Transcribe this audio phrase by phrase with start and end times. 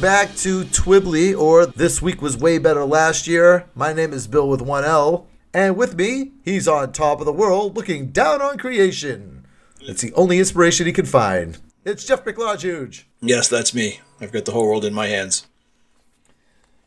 [0.00, 3.66] Back to Twibbly, or This Week Was Way Better Last Year.
[3.74, 7.32] My name is Bill with one L, and with me, he's on top of the
[7.32, 9.44] world looking down on creation.
[9.80, 11.58] It's the only inspiration he can find.
[11.84, 13.04] It's Jeff McLajuge.
[13.20, 14.00] Yes, that's me.
[14.20, 15.46] I've got the whole world in my hands.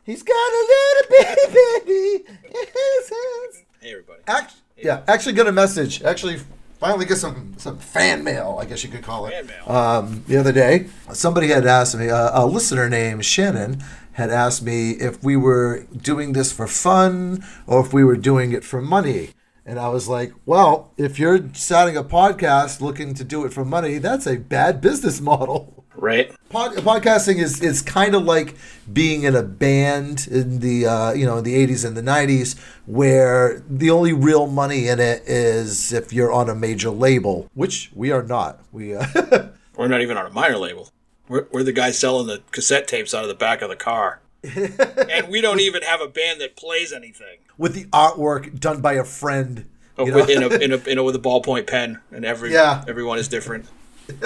[0.03, 1.45] He's got a little
[1.85, 3.65] baby in his hands.
[3.79, 4.21] Hey, everybody.
[4.27, 6.01] Act- yeah, actually got a message.
[6.01, 6.39] Actually,
[6.83, 8.57] finally get some some fan mail.
[8.59, 9.31] I guess you could call it.
[9.31, 9.77] Fan mail.
[9.77, 12.09] Um, the other day, somebody had asked me.
[12.09, 13.81] Uh, a listener named Shannon
[14.13, 18.51] had asked me if we were doing this for fun or if we were doing
[18.51, 19.29] it for money.
[19.65, 23.63] And I was like, well, if you're starting a podcast looking to do it for
[23.63, 25.82] money, that's a bad business model.
[26.03, 26.35] Right?
[26.49, 28.55] Pod, podcasting is, is kind of like
[28.91, 32.59] being in a band in the uh, you know in the 80s and the 90s
[32.85, 37.89] where the only real money in it is if you're on a major label which
[37.95, 39.05] we are not we uh,
[39.77, 40.89] We're not even on a minor label.
[41.27, 44.19] We're, we're the guys selling the cassette tapes out of the back of the car.
[44.43, 47.37] and we don't even have a band that plays anything.
[47.57, 49.65] with the artwork done by a friend
[49.97, 50.15] you know?
[50.17, 52.83] with, in a, in a, in a, with a ballpoint pen, and every Yeah.
[52.87, 53.67] everyone is different.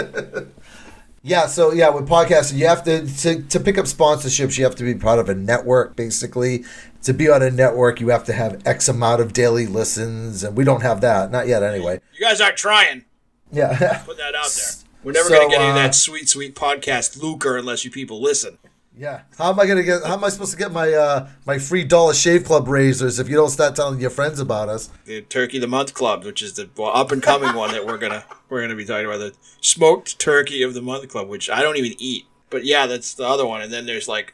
[1.27, 4.57] Yeah, so yeah, with podcasting, you have to, to to pick up sponsorships.
[4.57, 6.63] You have to be part of a network, basically.
[7.03, 10.55] To be on a network, you have to have X amount of daily listens, and
[10.55, 11.99] we don't have that, not yet, anyway.
[12.17, 13.03] You guys aren't trying.
[13.51, 14.65] Yeah, Put that out there.
[15.03, 17.85] We're never So, going to get any of uh, that sweet, sweet podcast lucre unless
[17.85, 18.57] you people listen.
[18.97, 19.21] Yeah.
[19.37, 20.03] How am I gonna get?
[20.03, 23.29] How am I supposed to get my uh my free Dollar Shave Club razors if
[23.29, 24.89] you don't start telling your friends about us?
[25.05, 28.25] The Turkey the Month Club, which is the up and coming one that we're gonna
[28.49, 31.77] we're gonna be talking about the smoked turkey of the month club, which I don't
[31.77, 32.25] even eat.
[32.49, 33.61] But yeah, that's the other one.
[33.61, 34.33] And then there's like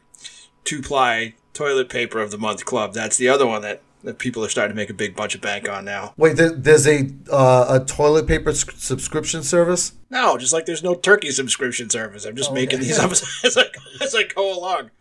[0.63, 2.93] two ply toilet paper of the month club.
[2.93, 5.41] That's the other one that, that people are starting to make a big bunch of
[5.41, 6.13] bank on now.
[6.17, 9.93] Wait, there's a uh, a toilet paper s- subscription service.
[10.09, 12.25] No, just like there's no turkey subscription service.
[12.25, 12.87] I'm just Oh, making okay.
[12.87, 13.23] these up as,
[13.57, 13.63] I,
[14.03, 14.91] as I go along.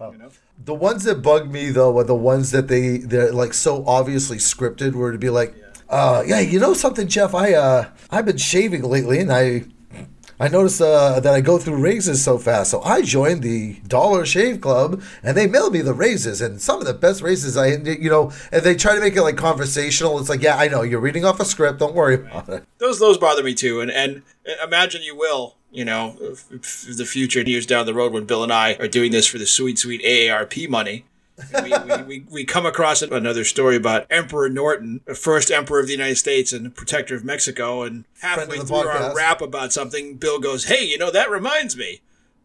[0.00, 0.30] You know?
[0.64, 4.36] The ones that bug me though are the ones that they they're like so obviously
[4.38, 5.54] scripted, where to be like,
[5.88, 7.34] uh, yeah, you know something, Jeff?
[7.34, 9.64] I uh, I've been shaving lately, and I
[10.40, 14.24] I noticed uh, that I go through razors so fast, so I joined the Dollar
[14.24, 17.66] Shave Club, and they mail me the razors, and some of the best razors I,
[17.74, 20.18] you know, and they try to make it like conversational.
[20.20, 21.80] It's like, yeah, I know you're reading off a script.
[21.80, 22.64] Don't worry about it.
[22.78, 24.22] those those bother me too and and
[24.62, 28.42] imagine you will you know f- f- the future years down the road when bill
[28.42, 31.04] and i are doing this for the sweet sweet aarp money
[31.62, 35.86] we, we, we, we come across another story about Emperor Norton, the first emperor of
[35.86, 37.82] the United States and protector of Mexico.
[37.82, 42.00] And halfway through our rap about something, Bill goes, Hey, you know, that reminds me.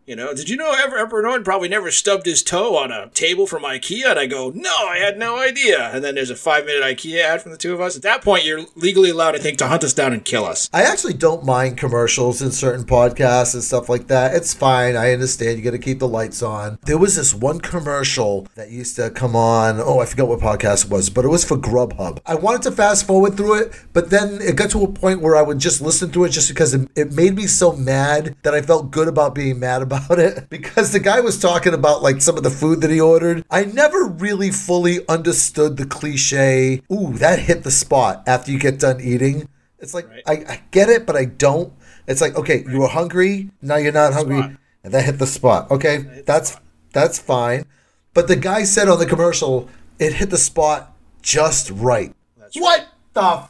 [0.06, 3.48] You know, did you know Emperor Norton probably never stubbed his toe on a table
[3.48, 4.12] from IKEA?
[4.12, 5.92] And I go, no, I had no idea.
[5.94, 7.96] And then there's a five minute IKEA ad from the two of us.
[7.96, 10.70] At that point, you're legally allowed, I think, to hunt us down and kill us.
[10.74, 14.36] I actually don't mind commercials in certain podcasts and stuff like that.
[14.36, 14.98] It's fine.
[14.98, 15.58] I understand.
[15.58, 16.80] You got to keep the lights on.
[16.86, 19.80] There was this one commercial that used to come on.
[19.80, 22.20] Oh, I forgot what podcast it was, but it was for Grubhub.
[22.26, 25.38] I wanted to fast forward through it, but then it got to a point where
[25.38, 28.54] I would just listen to it just because it, it made me so mad that
[28.54, 30.48] I felt good about being mad about it.
[30.50, 33.44] Because the guy was talking about like some of the food that he ordered.
[33.50, 38.80] I never really fully understood the cliche, ooh, that hit the spot after you get
[38.80, 39.48] done eating.
[39.80, 40.24] It's like Right.
[40.28, 41.74] I, I get it, but I don't.
[42.08, 44.52] It's like okay, you were hungry, now you're not hungry, spot.
[44.84, 45.72] and that hit the spot.
[45.72, 46.58] Okay, that's
[46.94, 47.66] that's fine.
[48.14, 49.70] But the guy said on the commercial,
[50.00, 52.14] it hit the spot just right.
[52.38, 53.50] That's What the f-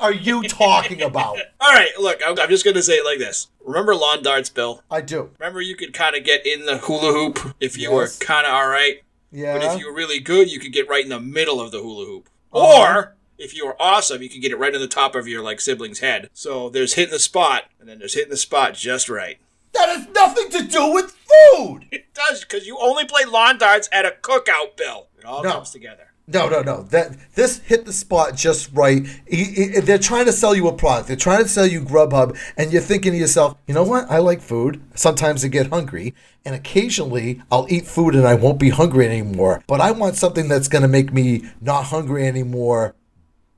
[0.00, 1.36] are you talking about?
[1.60, 3.48] All right, look, I'm, I'm just going to say it like this.
[3.64, 4.82] Remember lawn darts, Bill?
[4.90, 5.30] I do.
[5.38, 8.18] Remember you could kind of get in the hula hoop if you Yes.
[8.20, 9.02] were kind of all right?
[9.30, 9.58] Yeah.
[9.58, 11.78] But if you were really good, you could get right in the middle of the
[11.80, 12.28] hula hoop.
[12.52, 12.82] Uh-huh.
[13.00, 15.42] Or if you were awesome, you could get it right in the top of your
[15.42, 16.28] like sibling's head.
[16.34, 19.38] So there's hitting the spot, and then there's hitting the spot just right.
[19.72, 21.16] that has nothing to do with
[21.56, 21.86] food.
[21.90, 25.06] It does because you only play lawn darts at a cookout, Bill.
[25.18, 25.52] It all No.
[25.52, 26.11] comes together.
[26.28, 26.82] No, no, no.
[26.84, 29.04] That this hit the spot just right.
[29.26, 31.08] He- he- They're trying to sell you a product.
[31.08, 34.08] They're trying to sell you Grubhub, and you're thinking to yourself, you know what?
[34.10, 34.80] I like food.
[34.94, 36.14] Sometimes I get hungry,
[36.44, 39.62] and occasionally I'll eat food and I won't be hungry anymore.
[39.66, 42.94] But I want something that's going to make me not hungry anymore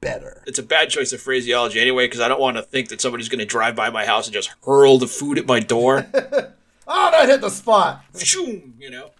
[0.01, 0.43] better.
[0.47, 3.29] It's a bad choice of phraseology anyway, because I don't want to think that somebody's
[3.29, 6.07] going to drive by my house and just hurl the food at my door.
[6.87, 8.05] Oh, that hit the spot.
[8.15, 9.11] Shoom, you know.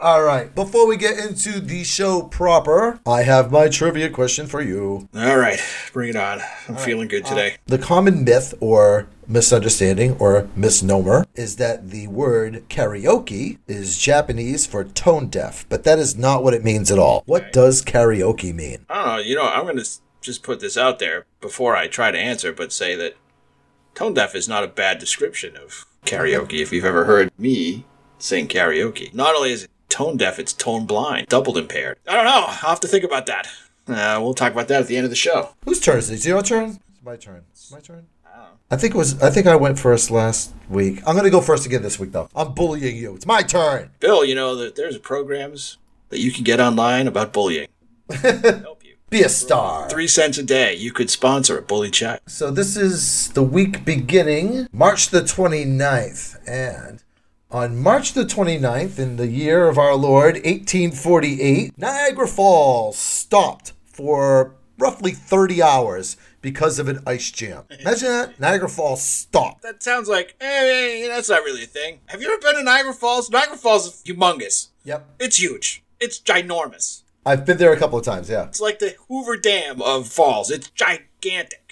[0.00, 0.54] All right.
[0.54, 5.08] Before we get into the show proper, I have my trivia question for you.
[5.14, 5.58] All right,
[5.92, 6.40] bring it on.
[6.68, 7.56] I'm feeling good uh, today.
[7.66, 14.84] The common myth or misunderstanding or misnomer is that the word karaoke is Japanese for
[14.84, 17.22] tone deaf, but that is not what it means at all.
[17.26, 18.84] What does karaoke mean?
[18.90, 19.18] I don't know.
[19.22, 19.90] You know, I'm going to
[20.20, 23.16] just put this out there before I try to answer, but say that
[23.94, 26.60] tone deaf is not a bad description of karaoke.
[26.60, 27.86] If you've ever heard me
[28.18, 31.98] sing karaoke, not only is it tone deaf, it's tone blind, doubled impaired.
[32.08, 32.44] I don't know.
[32.46, 33.48] I'll have to think about that.
[33.86, 35.50] Uh, we'll talk about that at the end of the show.
[35.64, 36.14] Whose turn is it?
[36.14, 36.80] Is it your turn?
[36.90, 37.44] It's my turn.
[37.52, 38.06] It's my turn.
[38.70, 39.22] I think it was.
[39.22, 41.00] I think I went first last week.
[41.06, 42.28] I'm gonna go first again this week, though.
[42.34, 43.14] I'm bullying you.
[43.14, 43.90] It's my turn.
[44.00, 45.76] Bill, you know that there's programs
[46.08, 47.68] that you can get online about bullying.
[48.10, 48.96] Help you.
[49.10, 49.88] Be a star.
[49.88, 50.74] Three cents a day.
[50.74, 52.22] You could sponsor a bully chat.
[52.26, 56.36] So this is the week beginning March the 29th.
[56.48, 57.02] And
[57.50, 64.54] on March the 29th, in the year of our Lord, 1848, Niagara Falls stopped for
[64.78, 67.64] roughly 30 hours because of an ice jam.
[67.80, 68.40] Imagine that.
[68.40, 69.62] Niagara Falls stopped.
[69.62, 72.00] That sounds like, eh, that's not really a thing.
[72.06, 73.30] Have you ever been to Niagara Falls?
[73.30, 74.68] Niagara Falls is humongous.
[74.84, 75.08] Yep.
[75.20, 75.82] It's huge.
[76.00, 77.02] It's ginormous.
[77.26, 78.44] I've been there a couple of times, yeah.
[78.44, 80.50] It's like the Hoover Dam of falls.
[80.50, 81.63] It's gigantic.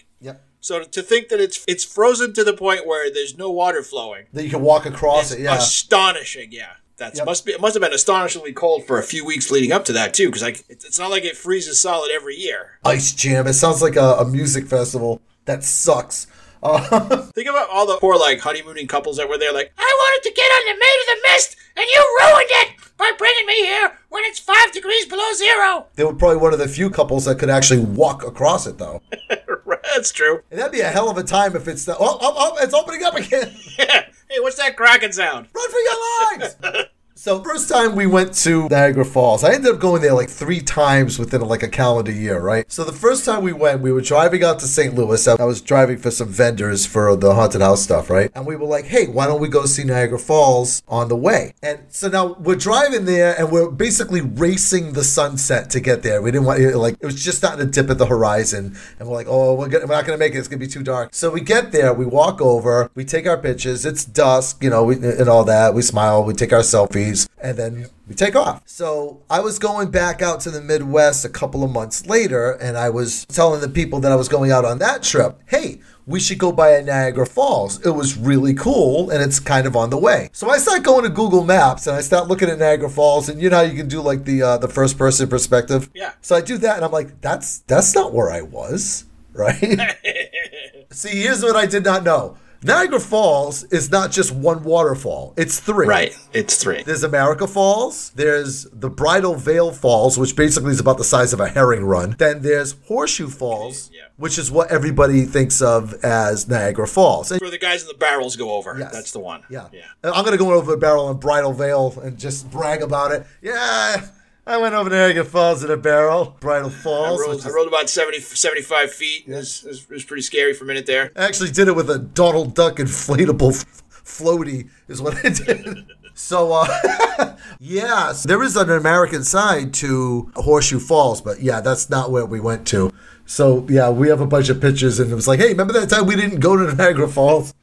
[0.62, 4.26] So to think that it's it's frozen to the point where there's no water flowing,
[4.32, 5.56] That you can walk across it, yeah.
[5.56, 6.52] astonishing.
[6.52, 7.26] Yeah, that's Yep.
[7.26, 9.92] must be it must have been astonishingly cold for a few weeks leading up to
[9.92, 12.78] that too, because like it's, it's not like it freezes solid every year.
[12.84, 13.46] Ice jam.
[13.48, 15.20] It sounds like a, a music festival.
[15.46, 16.28] That sucks.
[16.62, 16.78] Uh,
[17.34, 19.52] Think about all the poor like honeymooning couples that were there.
[19.52, 22.68] Like, I wanted to get on the Maid of the Mist, and you ruined it
[22.96, 25.86] by bringing me here when it's five degrees below zero.
[25.96, 29.02] they were probably one of the few couples that could actually walk across it, though.
[29.82, 30.42] That's true.
[30.50, 32.74] And that'd be a hell of a time if it's the, oh, oh, oh, it's
[32.74, 33.54] opening up again.
[33.76, 35.48] hey, what's that cracking sound?
[35.54, 36.88] Run for your lives.
[37.22, 40.60] so first time we went to Niagara Falls, I ended up going there like three
[40.60, 42.64] times within like a calendar year, right?
[42.68, 44.92] So the first time we went, we were driving out to St.
[44.92, 45.28] Louis.
[45.28, 48.32] I was driving for some vendors for the haunted house stuff, right?
[48.34, 51.54] And we were like, hey, why don't we go see Niagara Falls on the way?
[51.62, 56.22] And so now we're driving there and we're basically racing the sunset to get there.
[56.22, 59.14] We didn't want like it was just starting to dip at the horizon, and we're
[59.14, 60.38] like, oh, we're, gonna, we're not gonna make it.
[60.38, 61.14] It's gonna be too dark.
[61.14, 63.86] So we get there, we walk over, we take our pictures.
[63.86, 65.72] It's dusk, you know, we, and all that.
[65.72, 68.62] We smile, we take our selfies, and then we take off.
[68.66, 72.76] So I was going back out to the Midwest a couple of months later, and
[72.76, 75.80] I was telling the people that I was going out on that trip, hey.
[76.04, 77.80] We should go by Niagara Falls.
[77.86, 80.30] It was really cool and it's kind of on the way.
[80.32, 83.40] So I start going to Google Maps and I start looking at Niagara Falls and
[83.40, 85.88] you know how you can do like the uh, the first person perspective.
[85.94, 86.12] Yeah.
[86.20, 89.60] So I do that and I'm like, that's that's not where I was, right?
[90.90, 92.36] See, here's what I did not know.
[92.64, 95.34] Niagara Falls is not just one waterfall.
[95.36, 95.86] It's three.
[95.86, 96.82] Right, it's three.
[96.84, 98.10] There's America Falls.
[98.10, 102.14] There's the Bridal Veil Falls, which basically is about the size of a herring run.
[102.18, 104.02] Then there's Horseshoe Falls, Yeah.
[104.16, 107.32] which is what everybody thinks of as Niagara Falls.
[107.32, 108.76] And Where the guys in the barrels go over.
[108.78, 108.92] Yes.
[108.92, 109.42] That's the one.
[109.50, 109.82] yeah, Yeah.
[110.04, 113.26] I'm gonna go over the barrel and Bridal Veil and just brag about it.
[113.42, 114.02] Yeah,
[114.44, 116.36] I went over to Niagara Falls in a barrel.
[116.40, 117.22] Bridal I Falls.
[117.22, 119.24] I is- rode about 70, 75 feet.
[119.28, 121.12] It, was, it, was, it was pretty scary for a minute there.
[121.16, 125.86] I actually did it with a Donald Duck inflatable f- floaty, is what I did.
[126.14, 132.10] So, uh, yes, there is an American side to Horseshoe Falls, but yeah, that's not
[132.10, 132.92] where we went to.
[133.24, 135.88] So, yeah, we have a bunch of pictures, and it was like, hey, remember that
[135.88, 137.54] time we didn't go to Niagara Falls?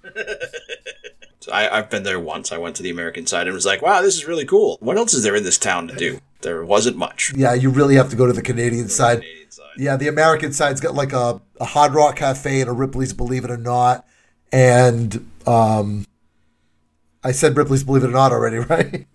[1.50, 2.52] I, I've been there once.
[2.52, 4.78] I went to the American side and was like, wow, this is really cool.
[4.80, 6.20] What else is there in this town to do?
[6.42, 7.34] There wasn't much.
[7.36, 9.22] Yeah, you really have to go to the Canadian side.
[9.22, 9.66] Canadian side.
[9.78, 13.44] Yeah, the American side's got like a, a Hard Rock Cafe and a Ripley's Believe
[13.44, 14.06] It or Not.
[14.52, 16.06] And um,
[17.24, 19.08] I said Ripley's Believe It or Not already, right?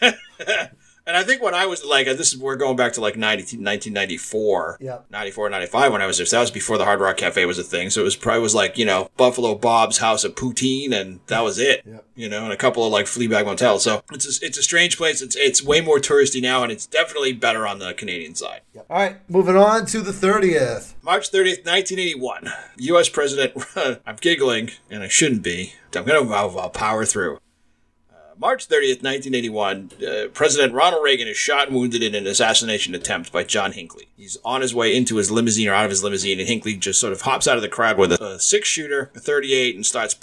[1.06, 3.58] And I think when I was like, this is we're going back to like 90,
[3.58, 4.98] 1994, Yeah.
[5.10, 6.26] 94, 95 when I was there.
[6.26, 7.90] So that was before the Hard Rock Cafe was a thing.
[7.90, 11.40] So it was probably was like, you know, Buffalo Bob's House of Poutine and that
[11.40, 11.82] was it.
[11.86, 11.98] Yeah.
[12.14, 13.82] You know, and a couple of like Fleabag motels.
[13.84, 15.20] So it's a, it's a strange place.
[15.20, 18.62] It's, it's way more touristy now and it's definitely better on the Canadian side.
[18.90, 20.94] All right, moving on to the 30th.
[21.02, 22.50] March 30th, 1981.
[22.78, 23.08] U.S.
[23.08, 23.52] President,
[24.06, 25.74] I'm giggling, and I shouldn't be.
[25.94, 27.38] I'm going to I'll, I'll power through.
[28.38, 33.32] March 30th, 1981, uh, President Ronald Reagan is shot and wounded in an assassination attempt
[33.32, 34.08] by John Hinckley.
[34.16, 37.00] He's on his way into his limousine or out of his limousine, and Hinckley just
[37.00, 39.86] sort of hops out of the crowd with a, a six shooter, a 38, and
[39.86, 40.14] starts.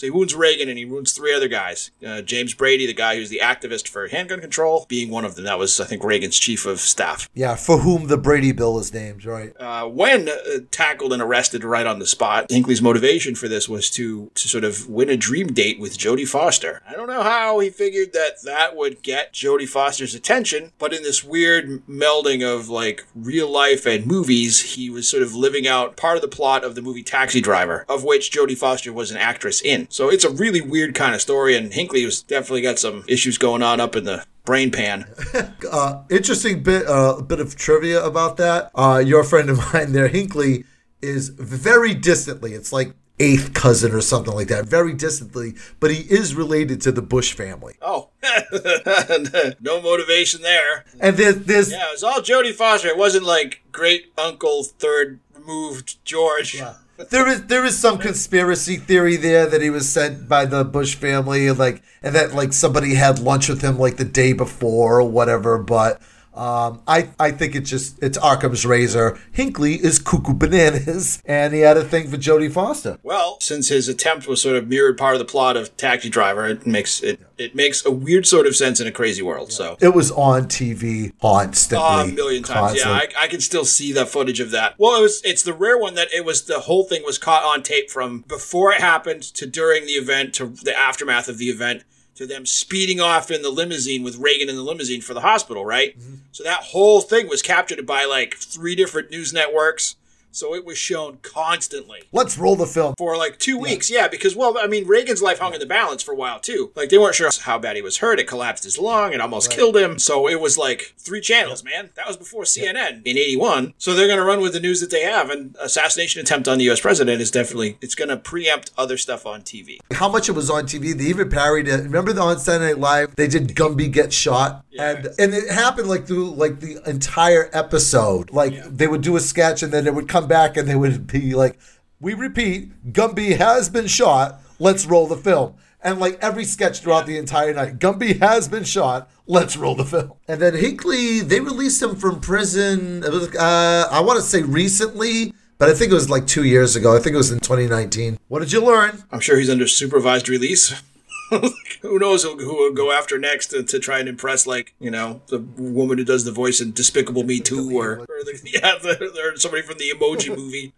[0.00, 1.90] So he wounds Reagan and he wounds three other guys.
[2.02, 5.44] Uh, James Brady, the guy who's the activist for handgun control, being one of them.
[5.44, 7.28] That was, I think, Reagan's chief of staff.
[7.34, 9.54] Yeah, for whom the Brady bill is named, right?
[9.60, 13.90] Uh, when uh, tackled and arrested right on the spot, Hinckley's motivation for this was
[13.90, 16.80] to to sort of win a dream date with Jodie Foster.
[16.88, 21.02] I don't know how he figured that that would get Jodie Foster's attention, but in
[21.02, 25.98] this weird melding of like real life and movies, he was sort of living out
[25.98, 29.18] part of the plot of the movie Taxi Driver, of which Jodie Foster was an
[29.18, 29.88] actress in.
[29.90, 33.38] So it's a really weird kind of story, and Hinckley was definitely got some issues
[33.38, 35.06] going on up in the brain pan.
[35.70, 38.72] Uh, interesting bit, uh, bit of trivia about that.
[38.74, 40.64] Uh, your friend of mine there, Hinckley,
[41.00, 42.54] is very distantly.
[42.54, 46.90] It's like eighth cousin or something like that, very distantly, but he is related to
[46.90, 47.76] the Bush family.
[47.80, 48.08] Oh,
[49.60, 50.86] no motivation there.
[50.98, 52.88] And there's, there's Yeah, it was all Jodie Foster.
[52.88, 56.60] It wasn't like great uncle third removed George.
[57.08, 60.94] There is there is some conspiracy theory there that he was sent by the Bush
[60.94, 65.08] family, like, and that like somebody had lunch with him like the day before or
[65.08, 65.58] whatever.
[65.58, 66.00] But
[66.34, 69.18] um, I I think it's just it's Occam's razor.
[69.32, 72.98] Hinckley is cuckoo bananas, and he had a thing for Jodie Foster.
[73.02, 76.46] Well, since his attempt was sort of mirrored part of the plot of Taxi Driver,
[76.46, 79.50] it makes it it makes a weird sort of sense in a crazy world.
[79.52, 79.76] So.
[79.80, 82.78] It was on TV constantly, Oh, a million times.
[82.78, 82.90] Yeah.
[82.90, 84.74] I, I can still see the footage of that.
[84.78, 87.42] Well, it was it's the rare one that it was the whole thing was caught
[87.42, 91.46] on tape from before it happened to during the event to the aftermath of the
[91.46, 91.82] event
[92.14, 95.64] to them speeding off in the limousine with Reagan in the limousine for the hospital,
[95.64, 95.98] right?
[95.98, 96.14] Mm-hmm.
[96.32, 99.96] So that whole thing was captured by like three different news networks.
[100.32, 102.94] So it was shown constantly Let's roll the film.
[102.98, 103.90] for like two weeks.
[103.90, 106.72] Yeah, because well, I mean, Reagan's life hung in the balance for a while too.
[106.74, 108.20] Like they weren't sure how bad he was hurt.
[108.20, 109.98] It collapsed his lung and almost killed him.
[109.98, 111.90] So it was like three channels, man.
[111.94, 113.74] That was before CNN in '81.
[113.78, 115.30] So they're gonna run with the news that they have.
[115.30, 116.80] And assassination attempt on the U.S.
[116.80, 119.78] president is definitely it's gonna preempt other stuff on TV.
[119.92, 120.96] How much it was on TV?
[120.96, 121.82] They even parried it.
[121.82, 123.16] Remember the on Saturday Night Live?
[123.16, 128.30] They did Gumby get shot, and and it happened like through like the entire episode.
[128.30, 131.06] Like they would do a sketch, and then it would come back, and they would
[131.06, 131.58] be like,
[132.00, 134.40] "We repeat, Gumby has been shot.
[134.58, 138.64] Let's roll the film." And like every sketch throughout the entire night, Gumby has been
[138.64, 139.10] shot.
[139.26, 140.12] Let's roll the film.
[140.28, 143.02] And then Hinckley, they released him from prison.
[143.02, 146.44] It was, uh, I want to say recently, but I think it was like two
[146.44, 146.94] years ago.
[146.94, 148.18] I think it was in 2019.
[148.28, 149.04] What did you learn?
[149.10, 150.82] I'm sure he's under supervised release.
[151.82, 154.90] who knows who, who will go after next to, to try and impress, like you
[154.90, 158.76] know, the woman who does the voice in Despicable Me Two, or, or the, yeah,
[158.82, 160.72] the, or somebody from the Emoji Movie.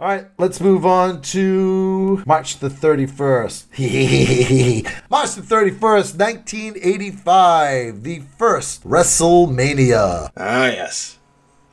[0.00, 3.66] All right, let's move on to March the 31st.
[5.08, 10.30] March the 31st, 1985, the first WrestleMania.
[10.36, 11.18] Ah, yes,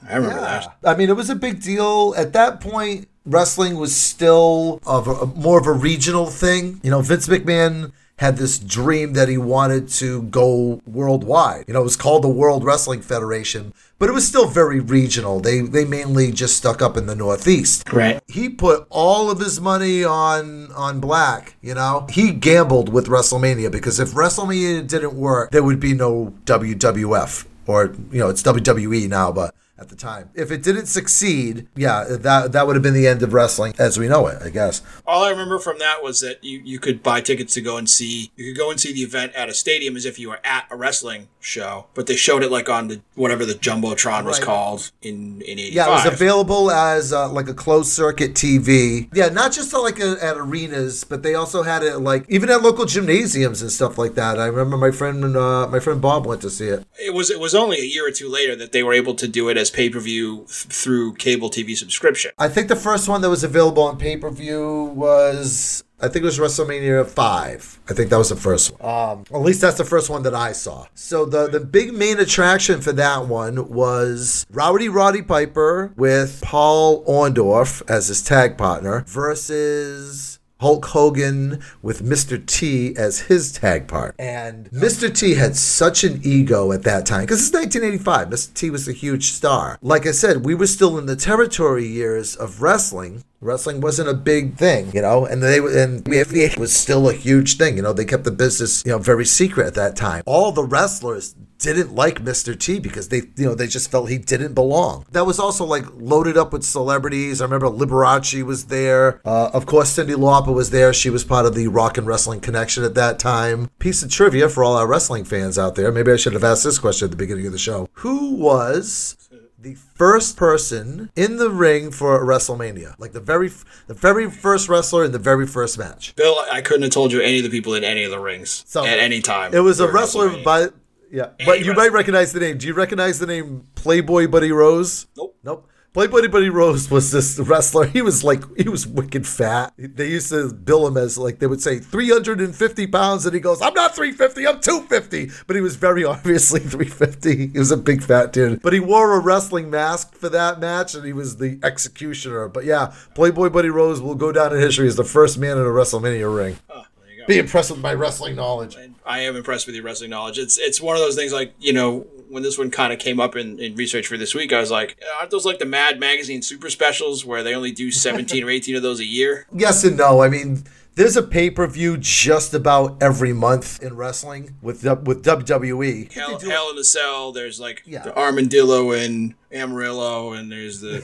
[0.07, 0.77] I remember that.
[0.83, 2.13] I mean, it was a big deal.
[2.15, 6.79] At that point, wrestling was still of a, more of a regional thing.
[6.83, 11.63] You know, Vince McMahon had this dream that he wanted to go worldwide.
[11.67, 15.39] You know, it was called the World Wrestling Federation, but it was still very regional.
[15.39, 17.91] They they mainly just stuck up in the Northeast.
[17.93, 18.21] Right.
[18.27, 22.07] He put all of his money on on black, you know.
[22.09, 27.93] He gambled with WrestleMania because if WrestleMania didn't work, there would be no WWF or
[28.11, 30.29] you know, it's WWE now, but at the time.
[30.35, 33.97] If it didn't succeed, yeah, that that would have been the end of wrestling as
[33.97, 34.81] we know it, I guess.
[35.07, 37.89] All I remember from that was that you, you could buy tickets to go and
[37.89, 40.39] see you could go and see the event at a stadium as if you were
[40.43, 44.39] at a wrestling show, but they showed it like on the whatever the jumbotron was
[44.39, 44.45] Right.
[44.45, 45.73] called in in '85.
[45.73, 49.09] Yeah, it was available as uh, like a closed circuit TV.
[49.13, 52.49] Yeah, not just uh, like uh at arenas, but they also had it like even
[52.49, 54.39] at local gymnasiums and stuff like that.
[54.39, 56.85] I remember my friend uh, my friend Bob went to see it.
[57.01, 59.27] it was it was only a year or two later that they were able to
[59.27, 62.31] do it as pay per view th- through cable TV subscription.
[62.37, 66.23] I think the first one that was available on pay per view was I think
[66.23, 67.79] it was WrestleMania five.
[67.89, 68.89] I think that was the first one.
[68.89, 70.85] Um, at least that's the first one that I saw.
[70.93, 77.03] So the the big main attraction for that one was Rowdy Roddy Piper with Paul
[77.05, 80.38] Orndorff as his tag partner versus.
[80.59, 82.43] Hulk Hogan with Mr.
[82.45, 84.13] T as his tag part.
[84.19, 85.13] And Mr.
[85.13, 88.27] T had such an ego at that time because it's 1985.
[88.27, 88.53] Mr.
[88.53, 89.77] T was a huge star.
[89.81, 93.23] Like I said, we were still in the territory years of wrestling.
[93.41, 97.57] Wrestling wasn't a big thing, you know, and they and WWE was still a huge
[97.57, 97.77] thing.
[97.77, 100.23] You know, they kept the business, you know, very secret at that time.
[100.25, 102.57] All the wrestlers didn't like Mr.
[102.57, 105.05] T because they, you know, they just felt he didn't belong.
[105.11, 107.39] That was also like loaded up with celebrities.
[107.39, 109.21] I remember Liberace was there.
[109.25, 110.93] Uh, of course, Cyndi Lauper was there.
[110.93, 113.69] She was part of the Rock and Wrestling Connection at that time.
[113.79, 115.91] Piece of trivia for all our wrestling fans out there.
[115.93, 117.87] Maybe I should have asked this question at the beginning of the show.
[117.93, 119.15] Who was
[119.61, 123.49] the first person in the ring for WrestleMania, like the very,
[123.87, 126.15] the very first wrestler in the very first match.
[126.15, 128.63] Bill, I couldn't have told you any of the people in any of the rings
[128.67, 129.53] So, at any time.
[129.53, 130.69] It was a wrestler by,
[131.11, 132.57] yeah, but you might recognize the name.
[132.57, 135.07] Do you recognize the name Playboy Buddy Rose?
[135.17, 135.35] Nope.
[135.43, 135.67] Nope.
[135.91, 137.85] Playboy Buddy Rose was this wrestler.
[137.87, 139.73] He was like, he was wicked fat.
[139.75, 143.59] They used to bill him as like, they would say 350 pounds, and he goes,
[143.59, 145.31] I'm not 350, I'm 250.
[145.47, 147.47] But he was very obviously 350.
[147.47, 148.61] He was a big fat dude.
[148.61, 152.47] But he wore a wrestling mask for that match, and he was the executioner.
[152.47, 155.63] But yeah, Playboy Buddy Rose will go down in history as the first man in
[155.63, 156.57] a WrestleMania ring.
[156.69, 157.25] Oh, there you go.
[157.25, 158.77] Be impressed with my wrestling knowledge.
[159.07, 160.37] I am impressed with your wrestling knowledge.
[160.37, 163.19] It's it's one of those things like you know when this one kind of came
[163.19, 165.99] up in, in research for this week, I was like, aren't those like the Mad
[165.99, 169.47] Magazine super specials where they only do seventeen or eighteen of those a year?
[169.53, 170.21] Yes and no.
[170.21, 170.63] I mean,
[170.99, 176.11] there's a pay per view just about every month in wrestling with with WWE.
[176.11, 177.31] Hell, Hell in a Cell.
[177.31, 178.01] There's like Yeah.
[178.03, 180.99] the Armadillo and Amarillo, and there's the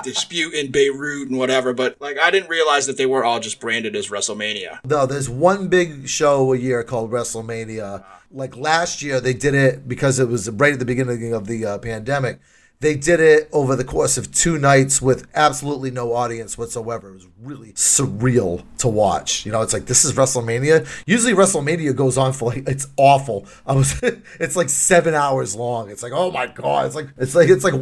[0.02, 1.72] dispute in Beirut and whatever.
[1.72, 4.80] But like, I didn't realize that they were all just branded as WrestleMania.
[4.84, 8.04] No, there's one big show a year called WrestleMania.
[8.32, 11.64] Like last year, they did it because it was right at the beginning of the
[11.64, 12.40] uh, pandemic.
[12.80, 17.08] They did it over the course of two nights with absolutely no audience whatsoever.
[17.08, 19.46] It was really surreal to watch.
[19.46, 20.86] You know, it's like this is WrestleMania.
[21.06, 23.46] Usually WrestleMania goes on for like it's awful.
[23.66, 25.90] I was it's like seven hours long.
[25.90, 26.86] It's like oh my god.
[26.86, 27.74] It's like it's like it's like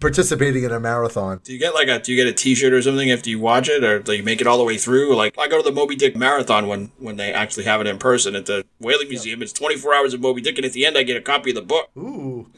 [0.00, 1.40] participating in a marathon.
[1.42, 3.68] Do you get like a do you get a T-shirt or something after you watch
[3.68, 5.16] it, or do you make it all the way through?
[5.16, 7.98] Like I go to the Moby Dick marathon when when they actually have it in
[7.98, 9.42] person at the Whaling Museum.
[9.42, 11.56] It's 24 hours of Moby Dick, and at the end I get a copy of
[11.56, 11.90] the book.
[11.96, 12.50] Ooh.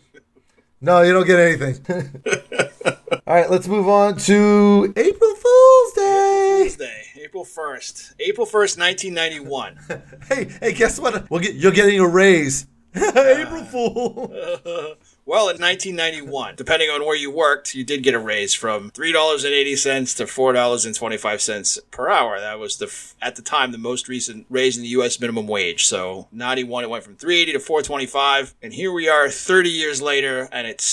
[0.80, 1.85] No, you don't get anything.
[3.26, 6.59] All right, let's move on to April Fool's Day.
[6.61, 9.78] Wednesday, April 1st, April 1st, 1991.
[10.28, 11.30] Hey, hey, guess what?
[11.30, 12.66] We'll get, you're getting a raise.
[12.95, 14.35] April uh, Fool.
[15.28, 20.16] Well, in 1991, depending on where you worked, you did get a raise from $3.80
[20.18, 22.38] to $4.25 per hour.
[22.38, 25.85] That was the at the time the most recent raise in the US minimum wage.
[25.85, 30.48] So, 91 it went from 380 to 425, and here we are 30 years later
[30.53, 30.85] and it's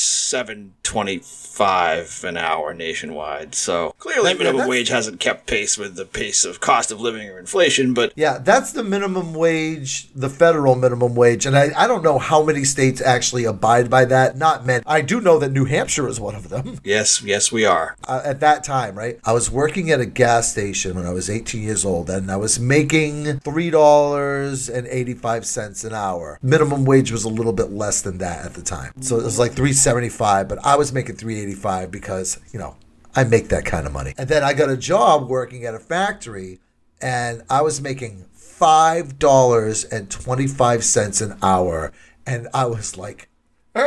[0.93, 3.55] 725 an hour nationwide.
[3.55, 7.29] So, clearly That- minimum wage hasn't kept pace with the pace of cost of living
[7.29, 11.45] or inflation, but Yeah, that's the minimum wage, the federal minimum wage.
[11.45, 14.37] And I, I don't know how many states actually abide by that.
[14.37, 14.83] Not many.
[14.87, 16.79] I do know that New Hampshire is one of them.
[16.83, 17.95] yes, yes we are.
[18.07, 19.19] uh, at that time, right?
[19.23, 22.37] I was working at a gas station when I was 18 years old, and I
[22.37, 26.39] was making three dollars and 85 cents an hour.
[26.41, 29.39] Minimum wage was a little bit less than that at the time, so it was
[29.39, 30.47] like 375.
[30.47, 32.75] But I was making 385 because you know
[33.15, 34.13] I make that kind of money.
[34.17, 36.59] And then I got a job working at a factory,
[37.01, 41.93] and I was making five dollars and 25 cents an hour,
[42.25, 43.29] and I was like.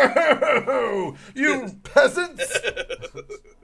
[0.69, 2.59] Oh, you peasants!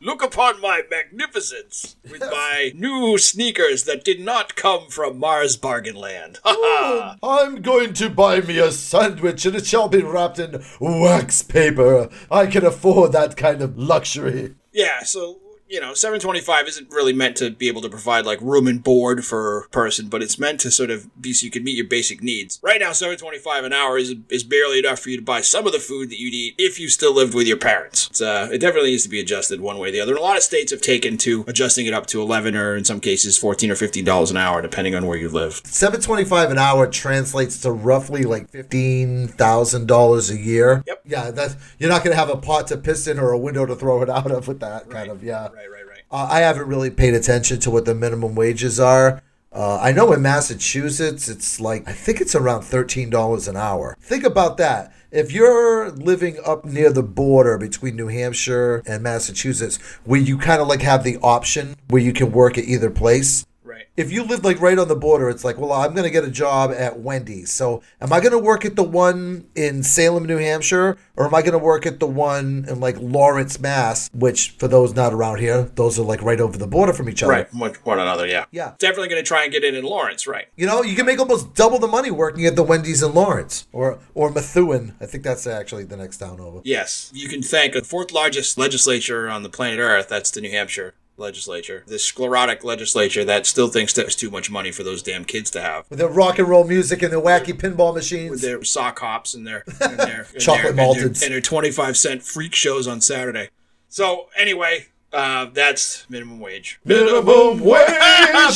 [0.00, 6.38] Look upon my magnificence with my new sneakers that did not come from Mars Bargainland.
[6.44, 7.16] Ha!
[7.22, 11.42] Oh, I'm going to buy me a sandwich and it shall be wrapped in wax
[11.42, 12.08] paper.
[12.30, 14.54] I can afford that kind of luxury.
[14.72, 18.66] yeah, so you know, 725 isn't really meant to be able to provide like room
[18.66, 21.64] and board for a person, but it's meant to sort of be so you can
[21.64, 22.60] meet your basic needs.
[22.62, 25.72] Right now, 725 an hour is is barely enough for you to buy some of
[25.72, 28.08] the food that you'd eat if you still lived with your parents.
[28.08, 30.12] It's, uh, it definitely needs to be adjusted one way or the other.
[30.12, 32.84] And a lot of states have taken to adjusting it up to 11 or in
[32.84, 35.60] some cases 14 or 15 dollars an hour, depending on where you live.
[35.64, 40.82] Seven twenty-five an hour translates to roughly like fifteen thousand dollars a year.
[40.86, 41.02] Yep.
[41.06, 43.74] Yeah, that's you're not gonna have a pot to piss in or a window to
[43.74, 45.42] throw it out of with that kind of yeah.
[45.42, 45.65] Right, right, right.
[46.10, 49.22] Uh, I haven't really paid attention to what the minimum wages are.
[49.52, 53.96] Uh, I know in Massachusetts, it's like, I think it's around $13 an hour.
[54.00, 54.92] Think about that.
[55.10, 60.60] If you're living up near the border between New Hampshire and Massachusetts, where you kind
[60.60, 63.88] of like have the option where you can work at either place, Right.
[63.94, 66.24] if you live like right on the border, it's like, well, I'm going to get
[66.24, 67.52] a job at Wendy's.
[67.52, 71.34] So, am I going to work at the one in Salem, New Hampshire, or am
[71.34, 74.08] I going to work at the one in like Lawrence, Mass?
[74.14, 77.22] Which, for those not around here, those are like right over the border from each
[77.22, 77.32] other.
[77.32, 78.46] Right, one, one another, yeah.
[78.50, 78.72] Yeah.
[78.78, 80.46] Definitely going to try and get in in Lawrence, right?
[80.56, 83.66] You know, you can make almost double the money working at the Wendy's in Lawrence
[83.72, 84.94] or or Methuen.
[85.02, 86.62] I think that's actually the next town over.
[86.64, 90.08] Yes, you can thank the fourth largest legislature on the planet Earth.
[90.08, 94.70] That's the New Hampshire legislature, this sclerotic legislature that still thinks there's too much money
[94.70, 95.86] for those damn kids to have.
[95.88, 98.42] With their rock and roll music and their wacky pinball With machines.
[98.42, 101.96] their sock hops and their, and their and Chocolate their, and their, and their 25
[101.96, 103.48] cent freak shows on Saturday.
[103.88, 106.78] So, anyway, uh, that's minimum wage.
[106.84, 107.86] Minimum wage!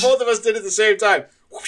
[0.03, 1.25] Both of us did it at the same time.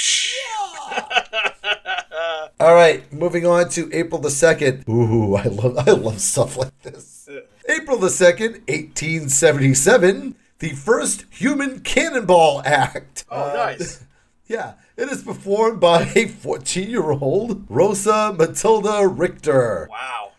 [2.61, 4.89] All right, moving on to April the 2nd.
[4.89, 7.29] Ooh, I love I love stuff like this.
[7.69, 13.25] April the 2nd, 1877, the first Human Cannonball Act.
[13.29, 14.05] Oh, uh, nice.
[14.49, 19.89] Yeah, it is performed by a 14-year-old Rosa Matilda Richter.
[19.91, 20.33] Wow.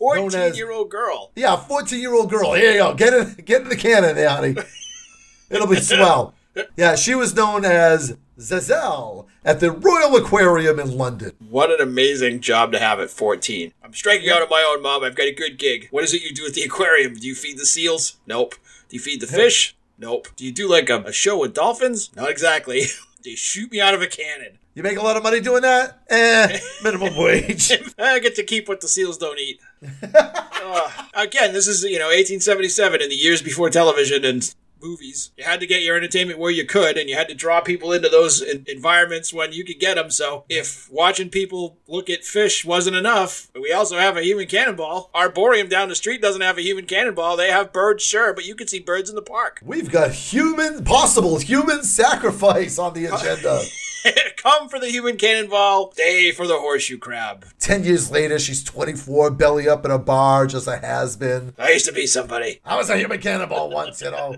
[0.00, 1.32] Known as- 14 year old girl.
[1.34, 2.52] Yeah, 14-year-old girl.
[2.52, 2.94] Here you go.
[2.94, 4.54] Get in get in the cannon honey.
[5.50, 6.34] It'll be swell.
[6.76, 11.32] Yeah, she was known as Zazel at the Royal Aquarium in London.
[11.48, 13.72] What an amazing job to have at 14.
[13.82, 15.02] I'm striking out on my own, Mom.
[15.02, 15.88] I've got a good gig.
[15.90, 17.14] What is it you do at the aquarium?
[17.14, 18.18] Do you feed the seals?
[18.28, 18.54] Nope.
[18.90, 19.76] Do you feed the fish?
[19.98, 20.26] Nope.
[20.34, 22.10] Do you do like a, a show with dolphins?
[22.16, 22.86] Not exactly.
[23.24, 24.58] they shoot me out of a cannon.
[24.74, 26.00] You make a lot of money doing that?
[26.10, 27.70] Eh, minimum wage.
[27.98, 29.60] I get to keep what the seals don't eat.
[30.02, 35.30] Uh, again, this is, you know, 1877 in the years before television and movies.
[35.36, 37.92] You had to get your entertainment where you could, and you had to draw people
[37.92, 40.10] into those en- environments when you could get them.
[40.10, 45.10] So if watching people look at fish wasn't enough, we also have a human cannonball.
[45.14, 47.36] Arboreum down the street doesn't have a human cannonball.
[47.36, 49.60] They have birds, sure, but you can see birds in the park.
[49.64, 53.62] We've got human, possible human sacrifice on the agenda.
[54.36, 57.46] Come for the human cannonball, stay for the horseshoe crab.
[57.58, 61.54] Ten years later, she's 24, belly up in a bar, just a has been.
[61.58, 62.60] I used to be somebody.
[62.64, 64.36] I was a human cannonball once, you know.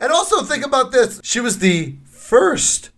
[0.00, 1.20] And also think about this.
[1.24, 2.90] She was the first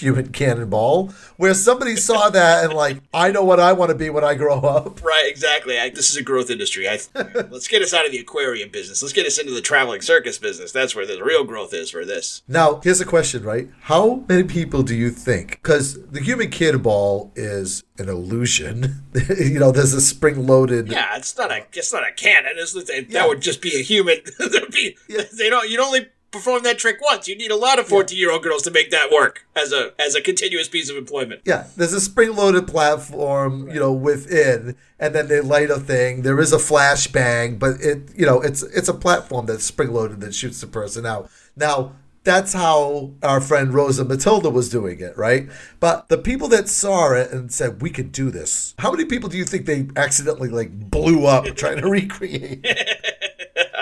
[0.00, 4.10] human cannonball where somebody saw that and like, I know what I want to be
[4.10, 5.02] when I grow up.
[5.02, 5.78] Right, exactly.
[5.78, 6.88] I, this is a growth industry.
[6.88, 6.98] I,
[7.50, 9.02] let's get us out of the aquarium business.
[9.02, 10.72] Let's get us into the traveling circus business.
[10.72, 12.42] That's where the real growth is for this.
[12.48, 13.68] Now, here's a question, right?
[13.82, 15.50] How many people do you think?
[15.62, 19.02] Because the human cannonball is an illusion.
[19.38, 20.88] you know, there's a spring loaded.
[20.88, 22.52] Yeah, it's not a it's not a cannon.
[22.56, 23.20] It's, that Yeah.
[23.22, 24.18] that would just be a human.
[24.72, 25.68] Be, They don't.
[25.68, 27.28] You'd only perform that trick once.
[27.28, 29.92] You need a lot of fourteen year old girls to make that work as a
[29.98, 31.42] as a continuous piece of employment.
[31.44, 36.22] Yeah, there's a spring loaded platform, you know, within, and then they light a thing.
[36.22, 40.20] There is a flashbang, but it, you know, it's it's a platform that's spring loaded
[40.20, 41.30] that shoots the person out.
[41.56, 41.92] Now,
[42.24, 45.48] that's how our friend Rosa Matilda was doing it, right?
[45.80, 49.30] But the people that saw it and said we could do this, how many people
[49.30, 52.66] do you think they accidentally like blew up trying to recreate?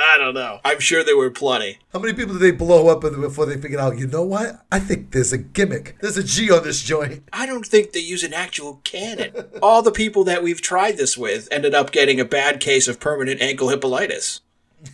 [0.09, 0.61] I don't know.
[0.65, 1.79] I'm sure there were plenty.
[1.93, 3.99] How many people did they blow up before they figured out?
[3.99, 4.65] You know what?
[4.71, 5.97] I think there's a gimmick.
[6.01, 7.25] There's a G on this joint.
[7.33, 9.33] I don't think they use an actual cannon.
[9.63, 13.01] All the people that we've tried this with ended up getting a bad case of
[13.01, 14.41] permanent ankle hippolytis.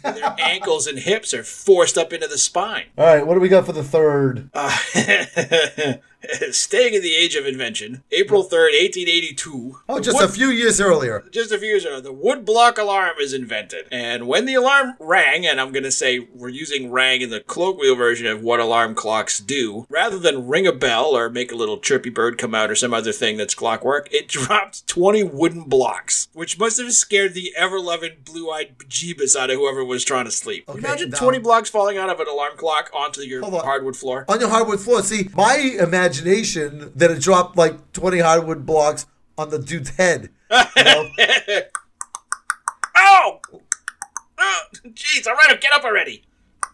[0.02, 2.86] Their ankles and hips are forced up into the spine.
[2.96, 4.48] All right, what do we got for the third?
[4.54, 4.76] Uh,
[6.50, 9.80] staying in the age of invention, April 3rd, 1882.
[9.88, 11.24] Oh, just wood- a few years earlier.
[11.30, 13.86] just a few years earlier, the wood block alarm is invented.
[13.90, 17.40] And when the alarm rang, and I'm going to say we're using rang in the
[17.40, 21.56] colloquial version of what alarm clocks do, rather than ring a bell or make a
[21.56, 25.62] little chirpy bird come out or some other thing that's clockwork, it dropped 20 wooden
[25.64, 30.04] blocks, which must have scared the ever loving blue eyed bejeebus out of whoever was
[30.04, 30.64] trying to sleep.
[30.68, 33.52] Okay, Imagine now- 20 blocks falling out of an alarm clock onto your on.
[33.52, 34.24] hardwood floor.
[34.28, 35.02] On your hardwood floor.
[35.02, 36.11] See, my imagination
[36.96, 39.06] that it dropped like 20 hardwood blocks
[39.38, 40.30] on the dude's head.
[40.50, 41.10] You know?
[42.96, 43.40] Oh!
[44.38, 46.24] Oh, Jeez, all right, get up already.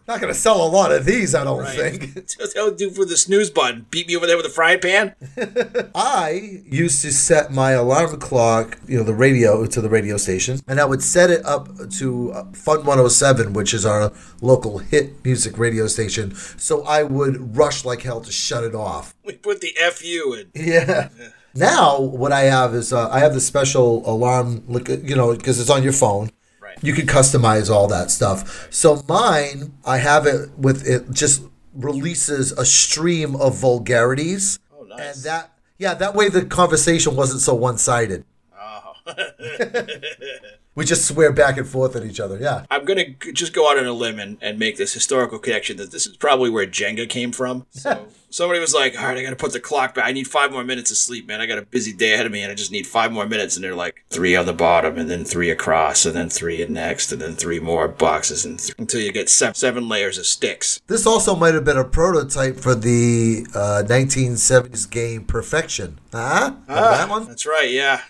[0.09, 1.77] Not going to sell a lot of these, I don't Right.
[1.77, 2.27] think.
[2.55, 3.85] That'll do for the snooze button.
[3.91, 5.13] Beat me over there with a frying pan.
[5.93, 10.61] I used to set my alarm clock, you know, the radio to the radio station,
[10.67, 11.69] and I would set it up
[11.99, 16.33] to uh, Fun 107, which is our local hit music radio station.
[16.57, 19.13] So I would rush like hell to shut it off.
[19.23, 20.49] We put the FU in.
[20.55, 21.09] Yeah.
[21.53, 24.63] Now what I have is uh, I have the special alarm,
[25.03, 26.31] you know, because it's on your phone.
[26.81, 28.67] You can customize all that stuff.
[28.71, 34.59] So mine, I have it with it just releases a stream of vulgarities.
[34.77, 35.15] Oh, nice.
[35.15, 38.25] And that, yeah, that way the conversation wasn't so one sided.
[38.57, 38.93] Oh.
[40.79, 42.37] We just swear back and forth at each other.
[42.39, 42.63] Yeah.
[42.71, 45.75] I'm going to just go out on a limb and, and make this historical connection
[45.75, 47.65] that this is probably where Jenga came from.
[47.79, 50.05] So somebody was like, all right, I got to put the clock back.
[50.05, 51.41] I need five more minutes of sleep, man.
[51.41, 53.55] I got a busy day ahead of me and I just need five more minutes.
[53.55, 56.73] And they're like, three on the bottom and then three across and then three in
[56.73, 60.25] next and then three more boxes and th- until you get seven, seven layers of
[60.25, 60.79] sticks.
[60.87, 65.99] This also might have been a prototype for the uh, 1970s game Perfection.
[66.11, 66.53] Huh?
[66.67, 67.27] Remember that one?
[67.27, 68.01] That's right, yeah.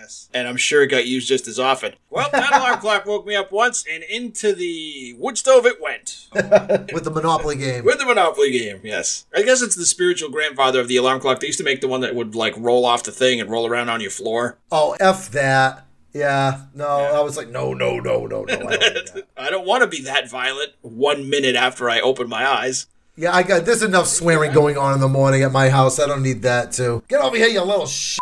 [0.00, 0.30] Yes.
[0.32, 1.94] And I'm sure it got used just as often.
[2.08, 6.26] Well, that alarm clock woke me up once, and into the wood stove it went.
[6.32, 7.84] With the Monopoly game.
[7.84, 9.26] With the Monopoly game, yes.
[9.34, 11.40] I guess it's the spiritual grandfather of the alarm clock.
[11.40, 13.66] They used to make the one that would, like, roll off the thing and roll
[13.66, 14.58] around on your floor.
[14.72, 15.86] Oh, F that.
[16.12, 16.62] Yeah.
[16.74, 18.54] No, I was like, no, no, no, no, no.
[18.68, 19.26] I don't.
[19.36, 22.86] I don't want to be that violent one minute after I open my eyes.
[23.16, 26.00] Yeah, I got there's enough swearing going on in the morning at my house.
[26.00, 27.02] I don't need that too.
[27.06, 28.18] Get over here, you little sh.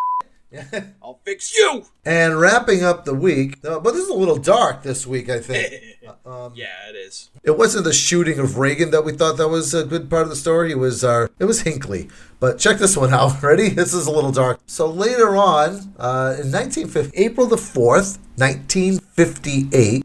[1.03, 1.85] I'll fix you.
[2.05, 5.29] And wrapping up the week, uh, but this is a little dark this week.
[5.29, 5.73] I think
[6.55, 7.31] yeah, it is.
[7.43, 10.31] it wasn't the shooting of Reagan that we thought that was a good part of
[10.31, 10.73] the story.
[10.73, 12.09] It was our it was Hinckley.
[12.41, 13.43] But check this one out.
[13.43, 13.69] Ready?
[13.69, 14.61] This is a little dark.
[14.67, 20.05] So later on, uh, in 1950, April the fourth, 1958,